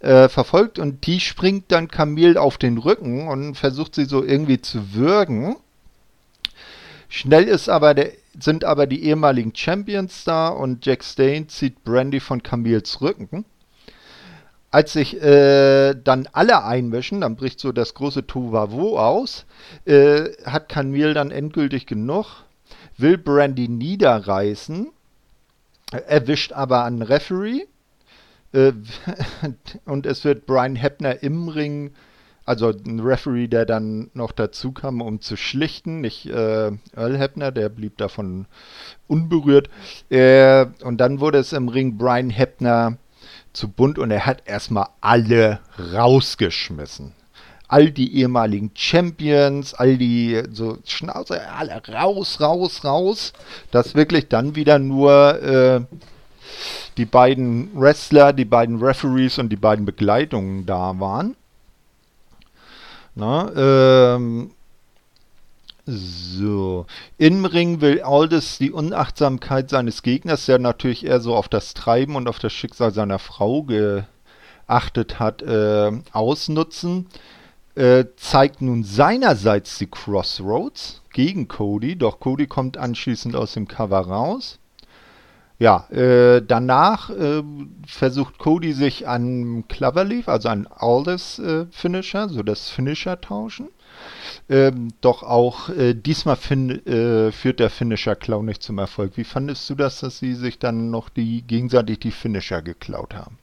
[0.00, 4.60] Äh, verfolgt und die springt dann Camille auf den Rücken und versucht sie so irgendwie
[4.60, 5.56] zu würgen.
[7.08, 12.20] Schnell ist aber der, sind aber die ehemaligen Champions da und Jack Stain zieht Brandy
[12.20, 13.44] von Camilles Rücken.
[14.70, 19.46] Als sich äh, dann alle einmischen, dann bricht so das große Tovavo aus,
[19.84, 22.42] äh, hat Camille dann endgültig genug,
[22.96, 24.88] will Brandy niederreißen,
[26.08, 27.66] erwischt aber einen Referee
[28.52, 28.72] äh,
[29.84, 31.92] und es wird Brian Heppner im Ring
[32.44, 37.52] also ein Referee, der dann noch dazu kam, um zu schlichten, nicht äh, Earl Hebner,
[37.52, 38.46] der blieb davon
[39.06, 39.70] unberührt.
[40.10, 42.98] Äh, und dann wurde es im Ring Brian Hebner
[43.52, 45.60] zu bunt und er hat erstmal alle
[45.94, 47.12] rausgeschmissen.
[47.66, 53.32] All die ehemaligen Champions, all die so Schnauze, alle raus, raus, raus.
[53.70, 55.80] Dass wirklich dann wieder nur äh,
[56.98, 61.36] die beiden Wrestler, die beiden Referees und die beiden Begleitungen da waren.
[63.14, 64.50] Na, ähm,
[65.86, 66.86] so.
[67.18, 72.16] Im Ring will Aldous die Unachtsamkeit seines Gegners, der natürlich eher so auf das Treiben
[72.16, 77.06] und auf das Schicksal seiner Frau geachtet hat, äh, ausnutzen.
[77.74, 83.98] Äh, zeigt nun seinerseits die Crossroads gegen Cody, doch Cody kommt anschließend aus dem Cover
[83.98, 84.58] raus.
[85.58, 87.42] Ja, äh, danach äh,
[87.86, 93.68] versucht Cody sich an Cloverleaf, also an Aldous äh, Finisher, so das Finisher tauschen.
[94.48, 99.12] Ähm, doch auch äh, diesmal fin äh, führt der Finisher Klau nicht zum Erfolg.
[99.16, 103.38] Wie fandest du das, dass sie sich dann noch die gegenseitig die Finisher geklaut haben?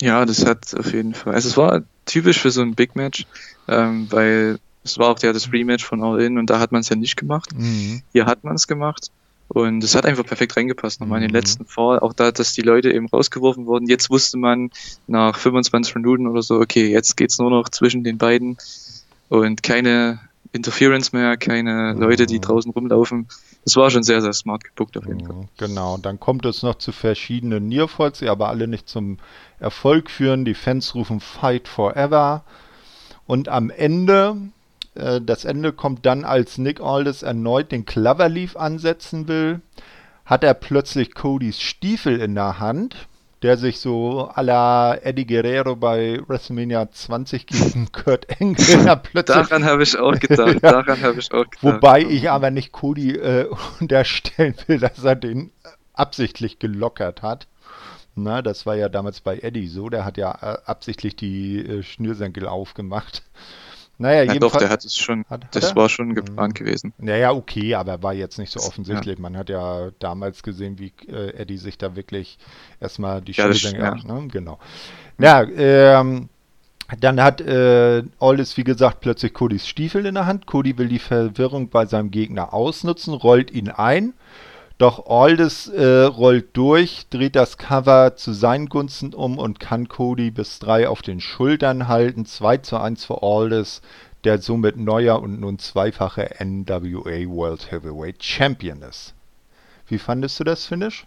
[0.00, 1.34] Ja, das hat auf jeden Fall.
[1.34, 3.26] Also es war typisch für so ein Big Match,
[3.66, 6.80] ähm, weil es war auch ja das Rematch von All In und da hat man
[6.80, 7.50] es ja nicht gemacht.
[7.54, 8.02] Mhm.
[8.12, 9.10] Hier hat man es gemacht.
[9.48, 11.00] Und es hat einfach perfekt reingepasst.
[11.00, 11.36] Nochmal in den mhm.
[11.36, 13.86] letzten Fall, auch da, dass die Leute eben rausgeworfen wurden.
[13.86, 14.70] Jetzt wusste man
[15.06, 18.58] nach 25 Minuten oder so, okay, jetzt geht's nur noch zwischen den beiden
[19.28, 20.20] und keine
[20.52, 22.42] Interference mehr, keine Leute, die mhm.
[22.42, 23.26] draußen rumlaufen.
[23.64, 25.36] Das war schon sehr, sehr smart gebuckt auf jeden Fall.
[25.36, 29.18] Mhm, genau, dann kommt es noch zu verschiedenen Nearfalls, die aber alle nicht zum
[29.60, 30.44] Erfolg führen.
[30.44, 32.44] Die Fans rufen Fight Forever.
[33.26, 34.36] Und am Ende
[34.98, 39.60] äh, das Ende kommt dann, als Nick Aldis erneut den Cloverleaf ansetzen will,
[40.24, 43.08] hat er plötzlich Codys Stiefel in der Hand,
[43.42, 49.48] der sich so à la Eddie Guerrero bei WrestleMania 20 gegen Kurt Angle plötzlich...
[49.48, 51.62] Daran habe ich auch gedacht, ja, daran habe ich auch gedacht.
[51.62, 53.48] Wobei ich aber nicht Cody äh,
[53.80, 55.52] unterstellen will, dass er den
[55.94, 57.46] absichtlich gelockert hat.
[58.14, 61.82] Na, das war ja damals bei Eddie so, der hat ja äh, absichtlich die äh,
[61.84, 63.22] Schnürsenkel aufgemacht.
[63.98, 64.38] Naja, ja.
[64.38, 65.76] Doch, der hat es schon, hat, hat das er?
[65.76, 66.64] war schon geplant mhm.
[66.64, 66.92] gewesen.
[66.98, 69.16] Naja, okay, aber war jetzt nicht so offensichtlich.
[69.16, 69.22] Ja.
[69.22, 72.38] Man hat ja damals gesehen, wie äh, Eddie sich da wirklich
[72.80, 73.94] erstmal die ja, Schuhe ja.
[73.96, 74.28] ne?
[74.28, 74.60] Genau.
[75.18, 76.28] Ja, ähm,
[77.00, 80.46] dann hat äh, Aldis, wie gesagt, plötzlich Codys Stiefel in der Hand.
[80.46, 84.14] Cody will die Verwirrung bei seinem Gegner ausnutzen, rollt ihn ein
[84.78, 90.30] doch Aldis äh, rollt durch, dreht das Cover zu seinen Gunsten um und kann Cody
[90.30, 92.24] bis 3 auf den Schultern halten.
[92.24, 93.82] 2 zu 1 für Aldis,
[94.22, 99.14] der somit neuer und nun zweifache NWA World Heavyweight Champion ist.
[99.88, 101.06] Wie fandest du das Finish?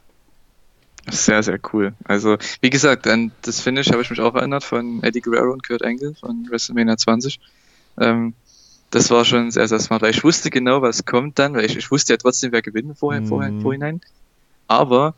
[1.09, 1.93] Sehr, sehr cool.
[2.03, 5.65] Also, wie gesagt, an das Finish habe ich mich auch erinnert von Eddie Guerrero und
[5.65, 7.39] Kurt Angle von WrestleMania 20.
[7.99, 8.33] Ähm,
[8.91, 11.77] das war schon sehr, sehr smart, weil ich wusste genau, was kommt dann, weil ich,
[11.77, 13.61] ich wusste ja trotzdem, wer gewinnt vorher, vorher, Mhm.
[13.61, 14.01] vorhinein.
[14.67, 15.15] Aber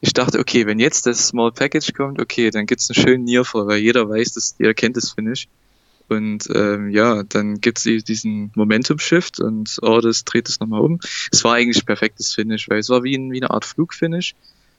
[0.00, 3.66] ich dachte, okay, wenn jetzt das Small Package kommt, okay, dann gibt's einen schönen Nearfall,
[3.66, 5.48] weil jeder weiß, dass jeder kennt das Finish.
[6.08, 10.98] Und ähm, ja, dann gibt's die- diesen Momentum-Shift und Orders dreht es nochmal um.
[11.32, 14.34] Es war eigentlich perfektes Finish, weil es war wie, ein, wie eine Art Flugfinish,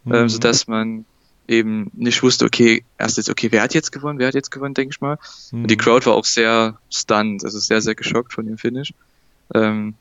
[0.09, 0.29] ähm, Mhm.
[0.29, 1.05] sodass man
[1.49, 4.73] eben nicht wusste, okay, erst jetzt, okay, wer hat jetzt gewonnen, wer hat jetzt gewonnen,
[4.75, 5.17] denke ich mal.
[5.51, 5.63] Mhm.
[5.63, 8.93] Und die Crowd war auch sehr stunned, also sehr, sehr geschockt von dem Finish.
[9.53, 9.95] Ähm,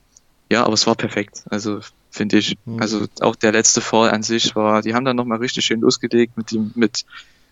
[0.50, 1.80] ja, aber es war perfekt, also
[2.10, 2.56] finde ich.
[2.66, 2.80] Mhm.
[2.80, 6.36] Also auch der letzte Fall an sich war, die haben dann nochmal richtig schön losgelegt
[6.36, 7.06] mit dem, mit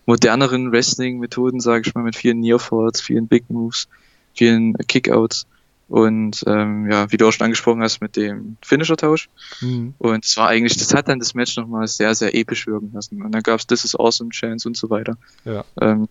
[0.05, 3.87] moderneren Wrestling-Methoden, sage ich mal, mit vielen Nearfalls, vielen Big Moves,
[4.33, 5.47] vielen Kickouts
[5.87, 9.29] und ähm, ja, wie du auch schon angesprochen hast, mit dem Finisher-Tausch.
[9.61, 9.93] Mhm.
[9.97, 13.21] Und es war eigentlich, das hat dann das Match nochmal sehr, sehr episch wirken lassen.
[13.21, 15.17] Und dann gab es This is Awesome Chance und so weiter.
[15.45, 15.63] Ja.
[15.81, 16.07] Ähm,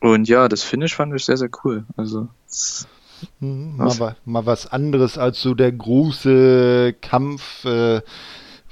[0.00, 1.84] und ja, das Finish fand ich sehr, sehr cool.
[1.96, 2.28] Also,
[3.40, 3.76] Mhm?
[3.76, 8.02] Mal, mal was anderes als so der große Kampf, äh,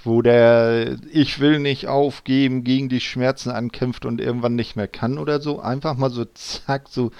[0.05, 5.19] wo der Ich will nicht aufgeben gegen die Schmerzen ankämpft und irgendwann nicht mehr kann
[5.19, 5.61] oder so.
[5.61, 7.11] Einfach mal so zack, so.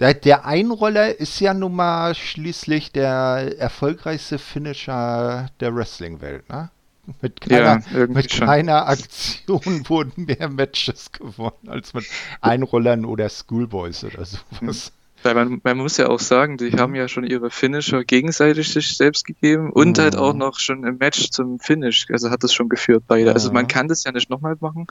[0.00, 6.70] Der, der Einroller ist ja nun mal schließlich der erfolgreichste Finisher der Wrestling-Welt, ne?
[7.22, 12.06] Mit keiner, ja, mit keiner Aktion wurden mehr Matches gewonnen als mit
[12.40, 14.92] Einrollern oder Schoolboys oder sowas.
[15.22, 18.96] Weil man, man muss ja auch sagen, die haben ja schon ihre Finisher gegenseitig sich
[18.96, 20.02] selbst gegeben und Mhm.
[20.02, 22.06] halt auch noch schon im Match zum Finish.
[22.10, 23.32] Also hat das schon geführt beide.
[23.34, 23.54] Also Ja.
[23.54, 24.86] man kann das ja nicht nochmal machen.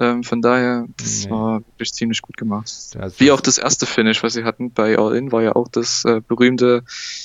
[0.00, 1.30] Ähm, von daher, das Nee.
[1.30, 2.72] war wirklich ziemlich gut gemacht.
[2.94, 5.68] Das Wie auch das erste Finish, was sie hatten bei All In, war ja auch
[5.68, 6.82] das äh, berühmte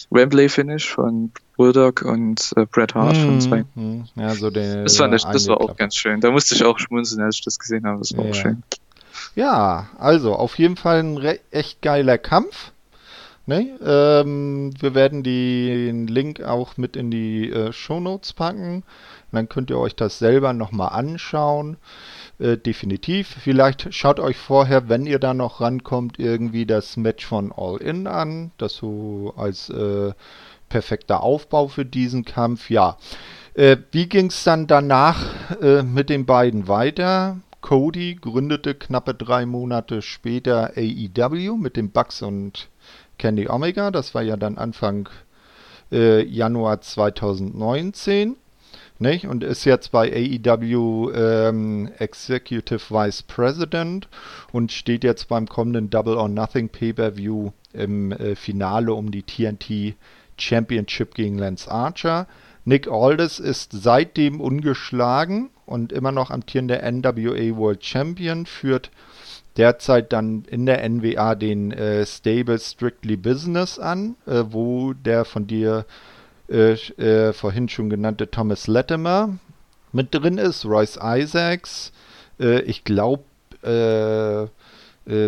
[0.09, 3.63] Wembley-Finish von Bulldog und äh, Bret Hart von zwei.
[3.76, 6.19] Mhm, Ja, so der, Das fand ich, das war auch ganz schön.
[6.19, 7.99] Da musste ich auch schmunzeln, als ich das gesehen habe.
[7.99, 8.32] Das war Ja.
[8.32, 8.63] auch schön.
[9.36, 11.17] Ja, also auf jeden Fall ein
[11.51, 12.71] echt geiler Kampf.
[13.47, 13.77] Ne?
[13.85, 18.83] Ähm, wir werden den Link auch mit in die äh, Shownotes packen.
[19.31, 21.77] Dann könnt ihr euch das selber nochmal anschauen.
[22.39, 23.35] Äh, definitiv.
[23.39, 28.07] Vielleicht schaut euch vorher, wenn ihr da noch rankommt, irgendwie das Match von All In
[28.07, 28.51] an.
[28.57, 30.13] Das so als äh,
[30.69, 32.69] perfekter Aufbau für diesen Kampf.
[32.69, 32.97] Ja.
[33.53, 37.37] Äh, wie ging es dann danach äh, mit den beiden weiter?
[37.61, 42.69] Cody gründete knappe drei Monate später AEW mit den Bucks und
[43.18, 43.91] Candy Omega.
[43.91, 45.09] Das war ja dann Anfang
[45.91, 48.36] äh, Januar 2019.
[48.97, 49.28] Nicht?
[49.28, 54.07] Und ist jetzt bei AEW ähm, Executive Vice President
[54.53, 59.95] und steht jetzt beim kommenden Double or Nothing Pay-Per-View im äh, Finale um die TNT
[60.38, 62.28] Championship gegen Lance Archer.
[62.63, 68.91] Nick Aldis ist seitdem ungeschlagen und immer noch amtierender NWA World Champion, führt
[69.58, 75.47] derzeit dann in der NWA den äh, Stable Strictly Business an, äh, wo der von
[75.47, 75.86] dir
[76.49, 79.38] äh, äh, vorhin schon genannte Thomas Latimer
[79.91, 81.91] mit drin ist, Royce Isaacs,
[82.39, 83.24] äh, ich glaube
[83.64, 84.47] äh,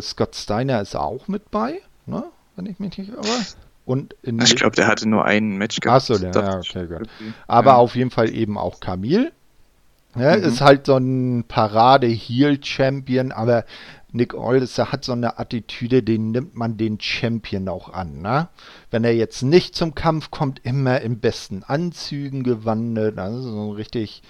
[0.01, 2.23] Scott Steiner ist auch mit bei, ne?
[2.55, 3.45] wenn ich mich nicht irre.
[3.85, 6.09] Und Ich glaube, der hatte nur ein Match gehabt.
[6.11, 7.07] Achso, ja, okay, gut.
[7.47, 7.75] Aber Ja.
[7.77, 9.31] auf jeden Fall eben auch Kamil.
[10.15, 10.43] Ja, Mhm.
[10.43, 13.65] Ist halt so ein Parade-Heel-Champion, aber
[14.13, 18.21] Nick Aldis, der hat so eine Attitüde, den nimmt man den Champion auch an.
[18.21, 18.47] Ne?
[18.89, 23.17] Wenn er jetzt nicht zum Kampf kommt, immer in besten Anzügen gewandelt.
[23.17, 24.21] Das ist so eine richtig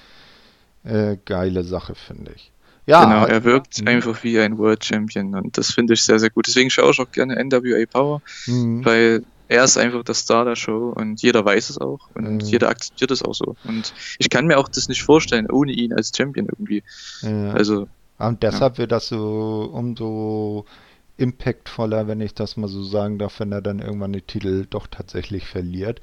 [0.84, 2.52] äh, geile Sache, finde ich.
[2.86, 3.88] Ja, genau, er wirkt Mhm.
[3.90, 6.48] einfach wie ein World Champion und das finde ich sehr, sehr gut.
[6.48, 8.84] Deswegen schaue ich auch gerne NWA Power, mhm.
[8.86, 12.40] weil er ist einfach der Star der Show und jeder weiß es auch und Mhm.
[12.40, 13.56] jeder akzeptiert es auch so.
[13.66, 16.82] Und ich kann mir auch das nicht vorstellen, ohne ihn als Champion irgendwie.
[17.22, 17.52] ja.
[17.52, 17.88] Also,
[18.20, 20.66] Und deshalb wird das so umso
[21.18, 24.88] impactvoller, wenn ich das mal so sagen darf, wenn er dann irgendwann den Titel doch
[24.88, 26.00] tatsächlich verliert.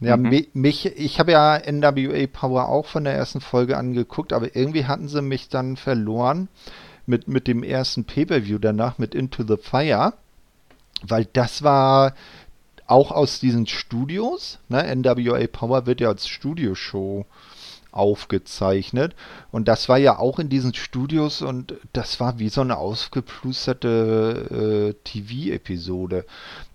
[0.00, 0.28] Ja, Mhm.
[0.28, 4.86] mi- mich, ich habe ja NWA Power auch von der ersten Folge angeguckt, aber irgendwie
[4.86, 6.48] hatten sie mich dann verloren
[7.06, 10.14] mit, mit dem ersten Pay-Per-View danach, mit Into the Fire,
[11.02, 12.14] weil das war
[12.86, 14.82] auch aus diesen Studios, ne?
[14.96, 17.26] NWA Power wird ja als Studioshow
[17.98, 19.14] aufgezeichnet.
[19.50, 24.94] Und das war ja auch in diesen Studios und das war wie so eine ausgeplusterte
[24.94, 26.24] äh, TV-Episode.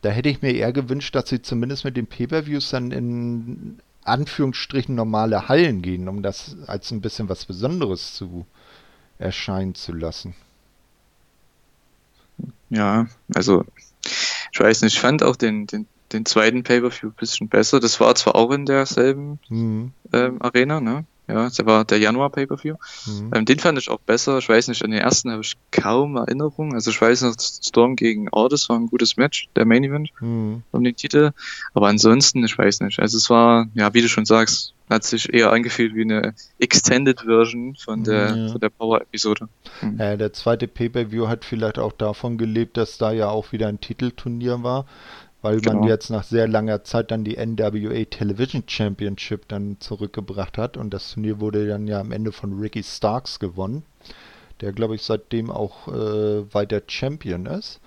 [0.02, 4.96] Da hätte ich mir eher gewünscht, dass sie zumindest mit den Pay-Per-Views dann in Anführungsstrichen
[4.96, 8.46] normale Hallen gehen, um das als ein bisschen was Besonderes zu
[9.20, 10.36] erscheinen zu lassen.
[12.70, 13.66] ja, also,
[14.52, 17.80] ich weiß nicht, ich fand auch den, den, den zweiten Pay-Per-View ein bisschen besser.
[17.80, 19.94] Das war zwar auch in derselben Hm.
[20.14, 21.06] ähm, Arena, ne?
[21.28, 22.76] Ja, der war der Januar Pay-Per-View.
[23.06, 23.32] Mhm.
[23.34, 24.40] Ähm, den fand ich auch besser.
[24.40, 26.74] Ich weiß nicht, an den ersten habe ich kaum Erinnerung.
[26.74, 30.64] Also ich weiß noch, Storm gegen Ordis war ein gutes Match, der Main Event mhm.
[30.72, 31.32] um den Titel.
[31.74, 33.00] Aber ansonsten, ich weiß nicht.
[33.00, 37.22] Also es war, ja, wie du schon sagst, hat sich eher angefühlt wie eine Extended
[37.22, 38.52] Version von der, ja.
[38.52, 39.48] von der Power-Episode.
[39.82, 40.00] Mhm.
[40.00, 43.80] Äh, der zweite Pay-Per-View hat vielleicht auch davon gelebt, dass da ja auch wieder ein
[43.80, 44.86] Titelturnier war
[45.44, 45.82] weil genau.
[45.82, 50.92] man jetzt nach sehr langer Zeit dann die NWA Television Championship dann zurückgebracht hat und
[50.94, 53.84] das Turnier wurde dann ja am Ende von Ricky Starks gewonnen,
[54.62, 57.82] der glaube ich seitdem auch äh, weiter Champion ist.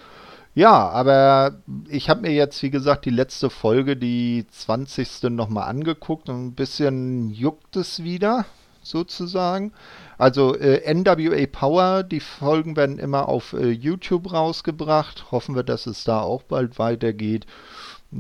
[0.55, 1.57] Ja, aber
[1.89, 5.25] ich habe mir jetzt, wie gesagt, die letzte Folge, die 20.
[5.25, 8.47] nochmal angeguckt und ein bisschen juckt es wieder,
[8.89, 9.73] sozusagen.
[10.19, 15.31] Also äh, NWA Power, die Folgen werden immer auf äh, YouTube rausgebracht.
[15.31, 17.47] Hoffen wir, dass es da auch bald weitergeht.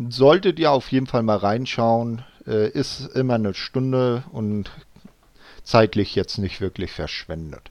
[0.09, 2.25] Solltet ihr auf jeden Fall mal reinschauen.
[2.47, 4.71] Äh, ist immer eine Stunde und
[5.62, 7.71] zeitlich jetzt nicht wirklich verschwendet.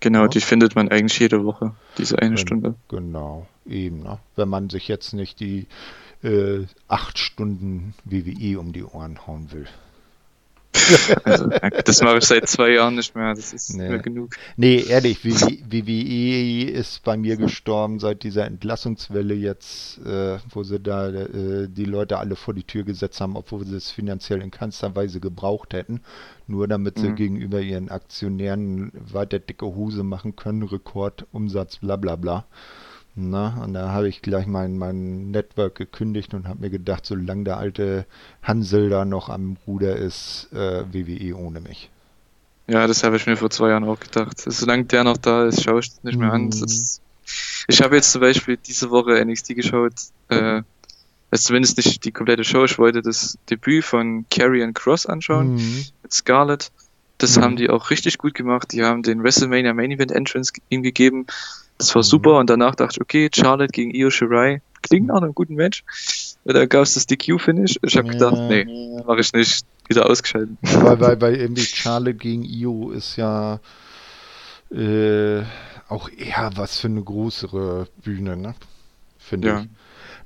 [0.00, 0.28] Genau, ja.
[0.28, 2.74] die findet man eigentlich jede Woche, diese eine Wenn, Stunde.
[2.88, 4.02] Genau, eben.
[4.02, 4.18] Ne?
[4.36, 5.66] Wenn man sich jetzt nicht die
[6.22, 9.66] äh, acht Stunden WWE um die Ohren hauen will.
[11.24, 11.48] Also,
[11.84, 13.34] das mache ich seit zwei Jahren nicht mehr.
[13.34, 13.88] Das ist nee.
[13.88, 14.34] mir genug.
[14.56, 21.08] Nee, ehrlich, WWE ist bei mir gestorben seit dieser Entlassungswelle jetzt, äh, wo sie da
[21.08, 24.94] äh, die Leute alle vor die Tür gesetzt haben, obwohl sie es finanziell in keinster
[24.94, 26.00] Weise gebraucht hätten.
[26.46, 27.16] Nur damit sie mhm.
[27.16, 32.46] gegenüber ihren Aktionären weiter dicke Hose machen können, Rekordumsatz, bla bla bla.
[33.16, 37.44] Na, und da habe ich gleich mein, mein Network gekündigt und habe mir gedacht, solange
[37.44, 38.06] der alte
[38.42, 41.90] Hansel da noch am Ruder ist, äh, WWE ohne mich.
[42.68, 44.38] Ja, das habe ich mir vor zwei Jahren auch gedacht.
[44.38, 46.34] Solange der noch da ist, schaue ich das nicht mehr mhm.
[46.34, 46.50] an.
[46.50, 47.00] Das,
[47.66, 49.94] ich habe jetzt zum Beispiel diese Woche NXT geschaut,
[50.28, 50.62] äh,
[51.32, 52.64] also zumindest nicht die komplette Show.
[52.64, 55.84] Ich wollte das Debüt von Carrie Cross anschauen mhm.
[56.02, 56.70] mit Scarlett.
[57.18, 57.42] Das mhm.
[57.42, 58.72] haben die auch richtig gut gemacht.
[58.72, 61.26] Die haben den WrestleMania Main Event Entrance ihm gegeben.
[61.80, 65.34] Das war super und danach dachte ich, okay, Charlotte gegen Io Shirai klingt nach einem
[65.34, 65.82] guten Match.
[66.44, 67.78] Und dann gab es das DQ-Finish.
[67.82, 68.66] Ich habe gedacht, nee,
[69.06, 69.64] mache ich nicht.
[69.88, 70.58] Wieder ausgeschaltet.
[70.60, 73.60] Weil, weil, weil irgendwie Charlotte gegen Io ist ja
[74.70, 75.40] äh,
[75.88, 78.54] auch eher was für eine größere Bühne, ne?
[79.16, 79.60] Finde ja.
[79.60, 79.68] ich.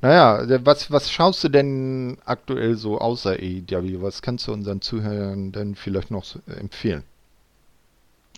[0.02, 4.02] Naja, was, was schaust du denn aktuell so außer AEW?
[4.02, 7.04] Was kannst du unseren Zuhörern denn vielleicht noch empfehlen?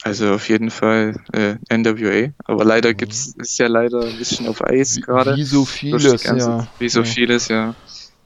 [0.06, 2.96] Also auf jeden Fall äh, NWA, aber leider mhm.
[2.96, 5.36] gibt's ist ja leider ein bisschen auf Eis gerade.
[5.36, 6.68] Wie so vieles, ja.
[6.78, 7.04] Wie so ja.
[7.04, 7.74] vieles, ja.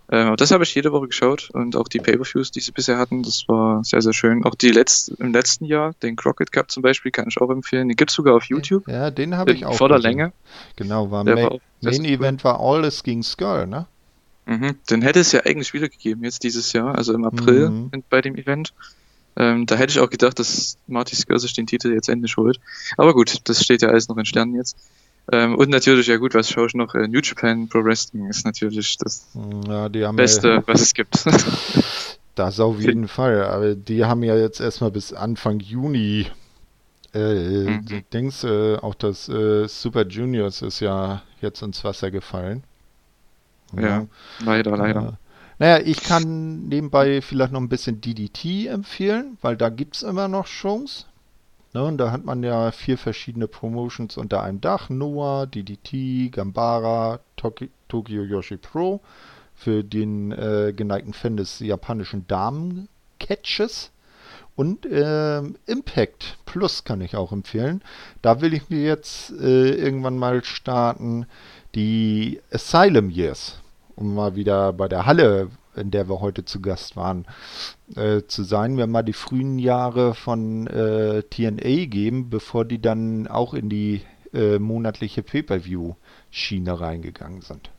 [0.08, 3.22] Aber das habe ich jede Woche geschaut und auch die Pay-per-Views, die sie bisher hatten,
[3.22, 4.44] das war sehr, sehr schön.
[4.44, 7.88] Auch die letzt, im letzten Jahr, den Crockett Cup zum Beispiel, kann ich auch empfehlen.
[7.88, 8.88] Den gibt's sogar auf YouTube.
[8.88, 9.76] Ja, den habe ich auch.
[9.76, 10.32] Vor der Länge.
[10.76, 13.86] Genau, war, Main, war Main Event war Alles gegen Skull, ne?
[14.46, 18.02] Mhm, den hätte es ja eigentlich wieder gegeben, jetzt dieses Jahr, also im April mhm.
[18.10, 18.74] bei dem Event.
[19.36, 22.60] Ähm, da hätte ich auch gedacht, dass Marty Skir sich den Titel jetzt endlich holt.
[22.96, 24.76] Aber gut, das steht ja alles noch in Sternen jetzt.
[25.32, 26.94] Ähm, und natürlich, ja gut, was schaue ich noch?
[26.94, 29.28] Äh, New Japan Pro Wrestling ist natürlich das
[29.62, 31.24] ja, Beste, ja, was es gibt.
[32.34, 33.44] das auf jeden Fall.
[33.44, 36.26] Aber die haben ja jetzt erstmal bis Anfang Juni
[37.14, 38.04] äh, mhm.
[38.12, 42.64] Dings, äh, auch das äh, Super Juniors ist ja jetzt ins Wasser gefallen.
[43.74, 44.06] Ja, ja
[44.44, 45.18] leider, leider.
[45.60, 50.26] Naja, ich kann nebenbei vielleicht noch ein bisschen DDT empfehlen, weil da gibt es immer
[50.26, 51.06] noch Shows.
[51.74, 54.88] Ne, und da hat man ja vier verschiedene Promotions unter einem Dach.
[54.88, 59.02] Noah, DDT, Gambara, Toki, Tokyo Yoshi Pro.
[59.54, 63.90] Für den äh, geneigten Fan des japanischen Damen-Catches.
[64.56, 67.82] Und äh, Impact Plus kann ich auch empfehlen.
[68.22, 71.26] Da will ich mir jetzt äh, irgendwann mal starten.
[71.74, 73.59] Die Asylum Years
[74.00, 77.26] um mal wieder bei der Halle, in der wir heute zu Gast waren,
[77.94, 78.76] äh, zu sein.
[78.76, 84.02] Wir mal die frühen Jahre von äh, TNA geben, bevor die dann auch in die
[84.32, 87.70] äh, monatliche Pay-Per-View-Schiene reingegangen sind.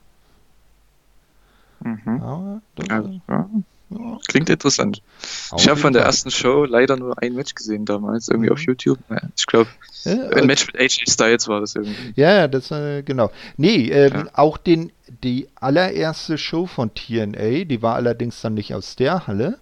[1.83, 1.99] Mhm.
[2.05, 3.49] Ja, also, ja.
[4.27, 5.01] Klingt interessant.
[5.49, 8.53] Auf ich habe von der ersten Show leider nur ein Match gesehen damals, irgendwie mhm.
[8.53, 8.99] auf YouTube.
[9.35, 9.69] Ich glaube,
[10.03, 12.13] ja, ein also Match mit AJ Styles war das irgendwie.
[12.15, 13.31] Ja, das äh, genau.
[13.57, 14.25] Nee, ähm, ja.
[14.33, 14.91] auch den,
[15.23, 19.59] die allererste Show von TNA, die war allerdings dann nicht aus der Halle,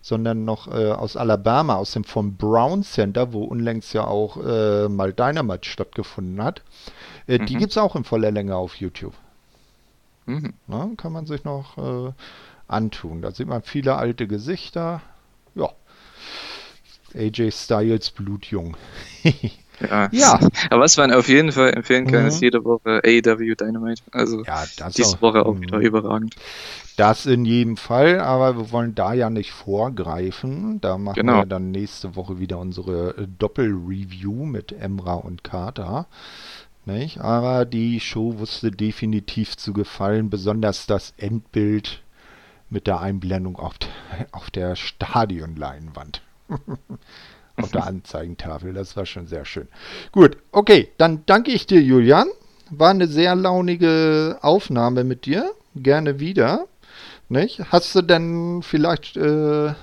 [0.00, 4.88] sondern noch äh, aus Alabama, aus dem vom Brown Center, wo unlängst ja auch äh,
[4.88, 6.62] mal Dynamite stattgefunden hat.
[7.26, 7.46] Äh, mhm.
[7.46, 9.14] Die gibt es auch in voller Länge auf YouTube.
[10.26, 10.52] Mhm.
[10.66, 12.12] Na, kann man sich noch äh,
[12.68, 13.22] antun.
[13.22, 15.02] Da sieht man viele alte Gesichter.
[15.54, 15.70] Ja.
[17.14, 18.76] AJ Styles blutjung.
[19.80, 20.08] Ja.
[20.12, 20.40] ja.
[20.70, 22.28] Aber was man auf jeden Fall empfehlen kann, mhm.
[22.28, 24.02] ist jede Woche AEW Dynamite.
[24.10, 25.62] Also ja, diese auch, Woche auch mhm.
[25.62, 26.34] wieder überragend.
[26.96, 30.80] Das in jedem Fall, aber wir wollen da ja nicht vorgreifen.
[30.80, 31.42] Da machen genau.
[31.42, 36.06] wir dann nächste Woche wieder unsere äh, Doppel-Review mit Emra und Carter.
[36.84, 37.20] Nicht?
[37.20, 42.02] Aber die Show wusste definitiv zu gefallen, besonders das Endbild
[42.70, 43.74] mit der Einblendung auf,
[44.32, 46.22] auf der Stadionleinwand.
[47.56, 48.72] auf der Anzeigentafel.
[48.72, 49.68] Das war schon sehr schön.
[50.12, 52.28] Gut, okay, dann danke ich dir, Julian.
[52.70, 55.50] War eine sehr launige Aufnahme mit dir.
[55.74, 56.66] Gerne wieder.
[57.28, 57.60] Nicht?
[57.70, 59.74] Hast du denn vielleicht äh,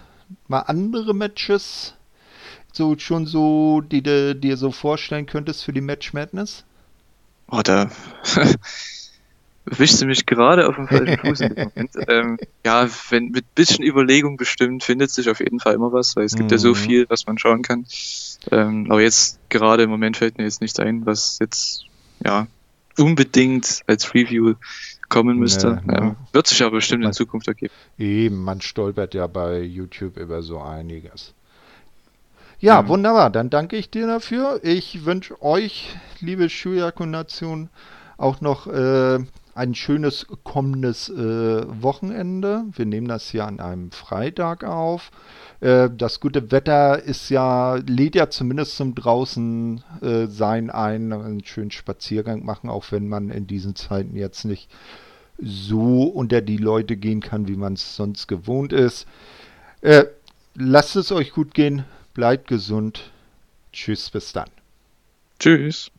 [0.48, 1.94] mal andere Matches
[2.74, 6.66] so schon so, die du dir so vorstellen könntest für die Match Madness?
[7.50, 7.90] Oh, da
[9.66, 11.92] wischst du mich gerade auf dem falschen Fuß dem Moment.
[12.08, 16.26] Ähm, ja, wenn mit bisschen Überlegung bestimmt findet sich auf jeden Fall immer was, weil
[16.26, 16.56] es gibt mhm.
[16.56, 16.76] ja so mhm.
[16.76, 17.86] viel, was man schauen kann.
[18.52, 21.86] Ähm, aber jetzt gerade im Moment fällt mir jetzt nichts ein, was jetzt
[22.24, 22.48] ja
[22.98, 24.56] unbedingt als Review
[25.10, 25.82] kommen müsste.
[25.86, 27.74] Nee, ähm, wird sich aber bestimmt man, in Zukunft ergeben.
[27.98, 31.34] Eben, man stolpert ja bei YouTube über so einiges.
[32.60, 32.88] Ja, ja.
[32.88, 33.30] wunderbar.
[33.30, 34.60] Dann danke ich dir dafür.
[34.64, 37.70] Ich wünsche euch, liebe Schuyaku-Nation,
[38.18, 39.20] auch noch äh,
[39.56, 41.16] ein schönes kommendes äh,
[41.82, 42.66] Wochenende.
[42.74, 45.12] Wir nehmen das hier an einem Freitag auf.
[45.62, 51.44] Äh, das gute Wetter ist ja, lädt ja zumindest zum draußen äh, sein ein, einen
[51.46, 54.70] schönen Spaziergang machen, auch wenn man in diesen Zeiten jetzt nicht
[55.40, 59.08] so unter die Leute gehen kann, wie man es sonst gewohnt ist.
[59.80, 60.04] Äh,
[60.54, 63.12] lasst es euch gut gehen, bleibt gesund.
[63.72, 64.50] Tschüss, bis dann.
[65.40, 65.92] Tschüss.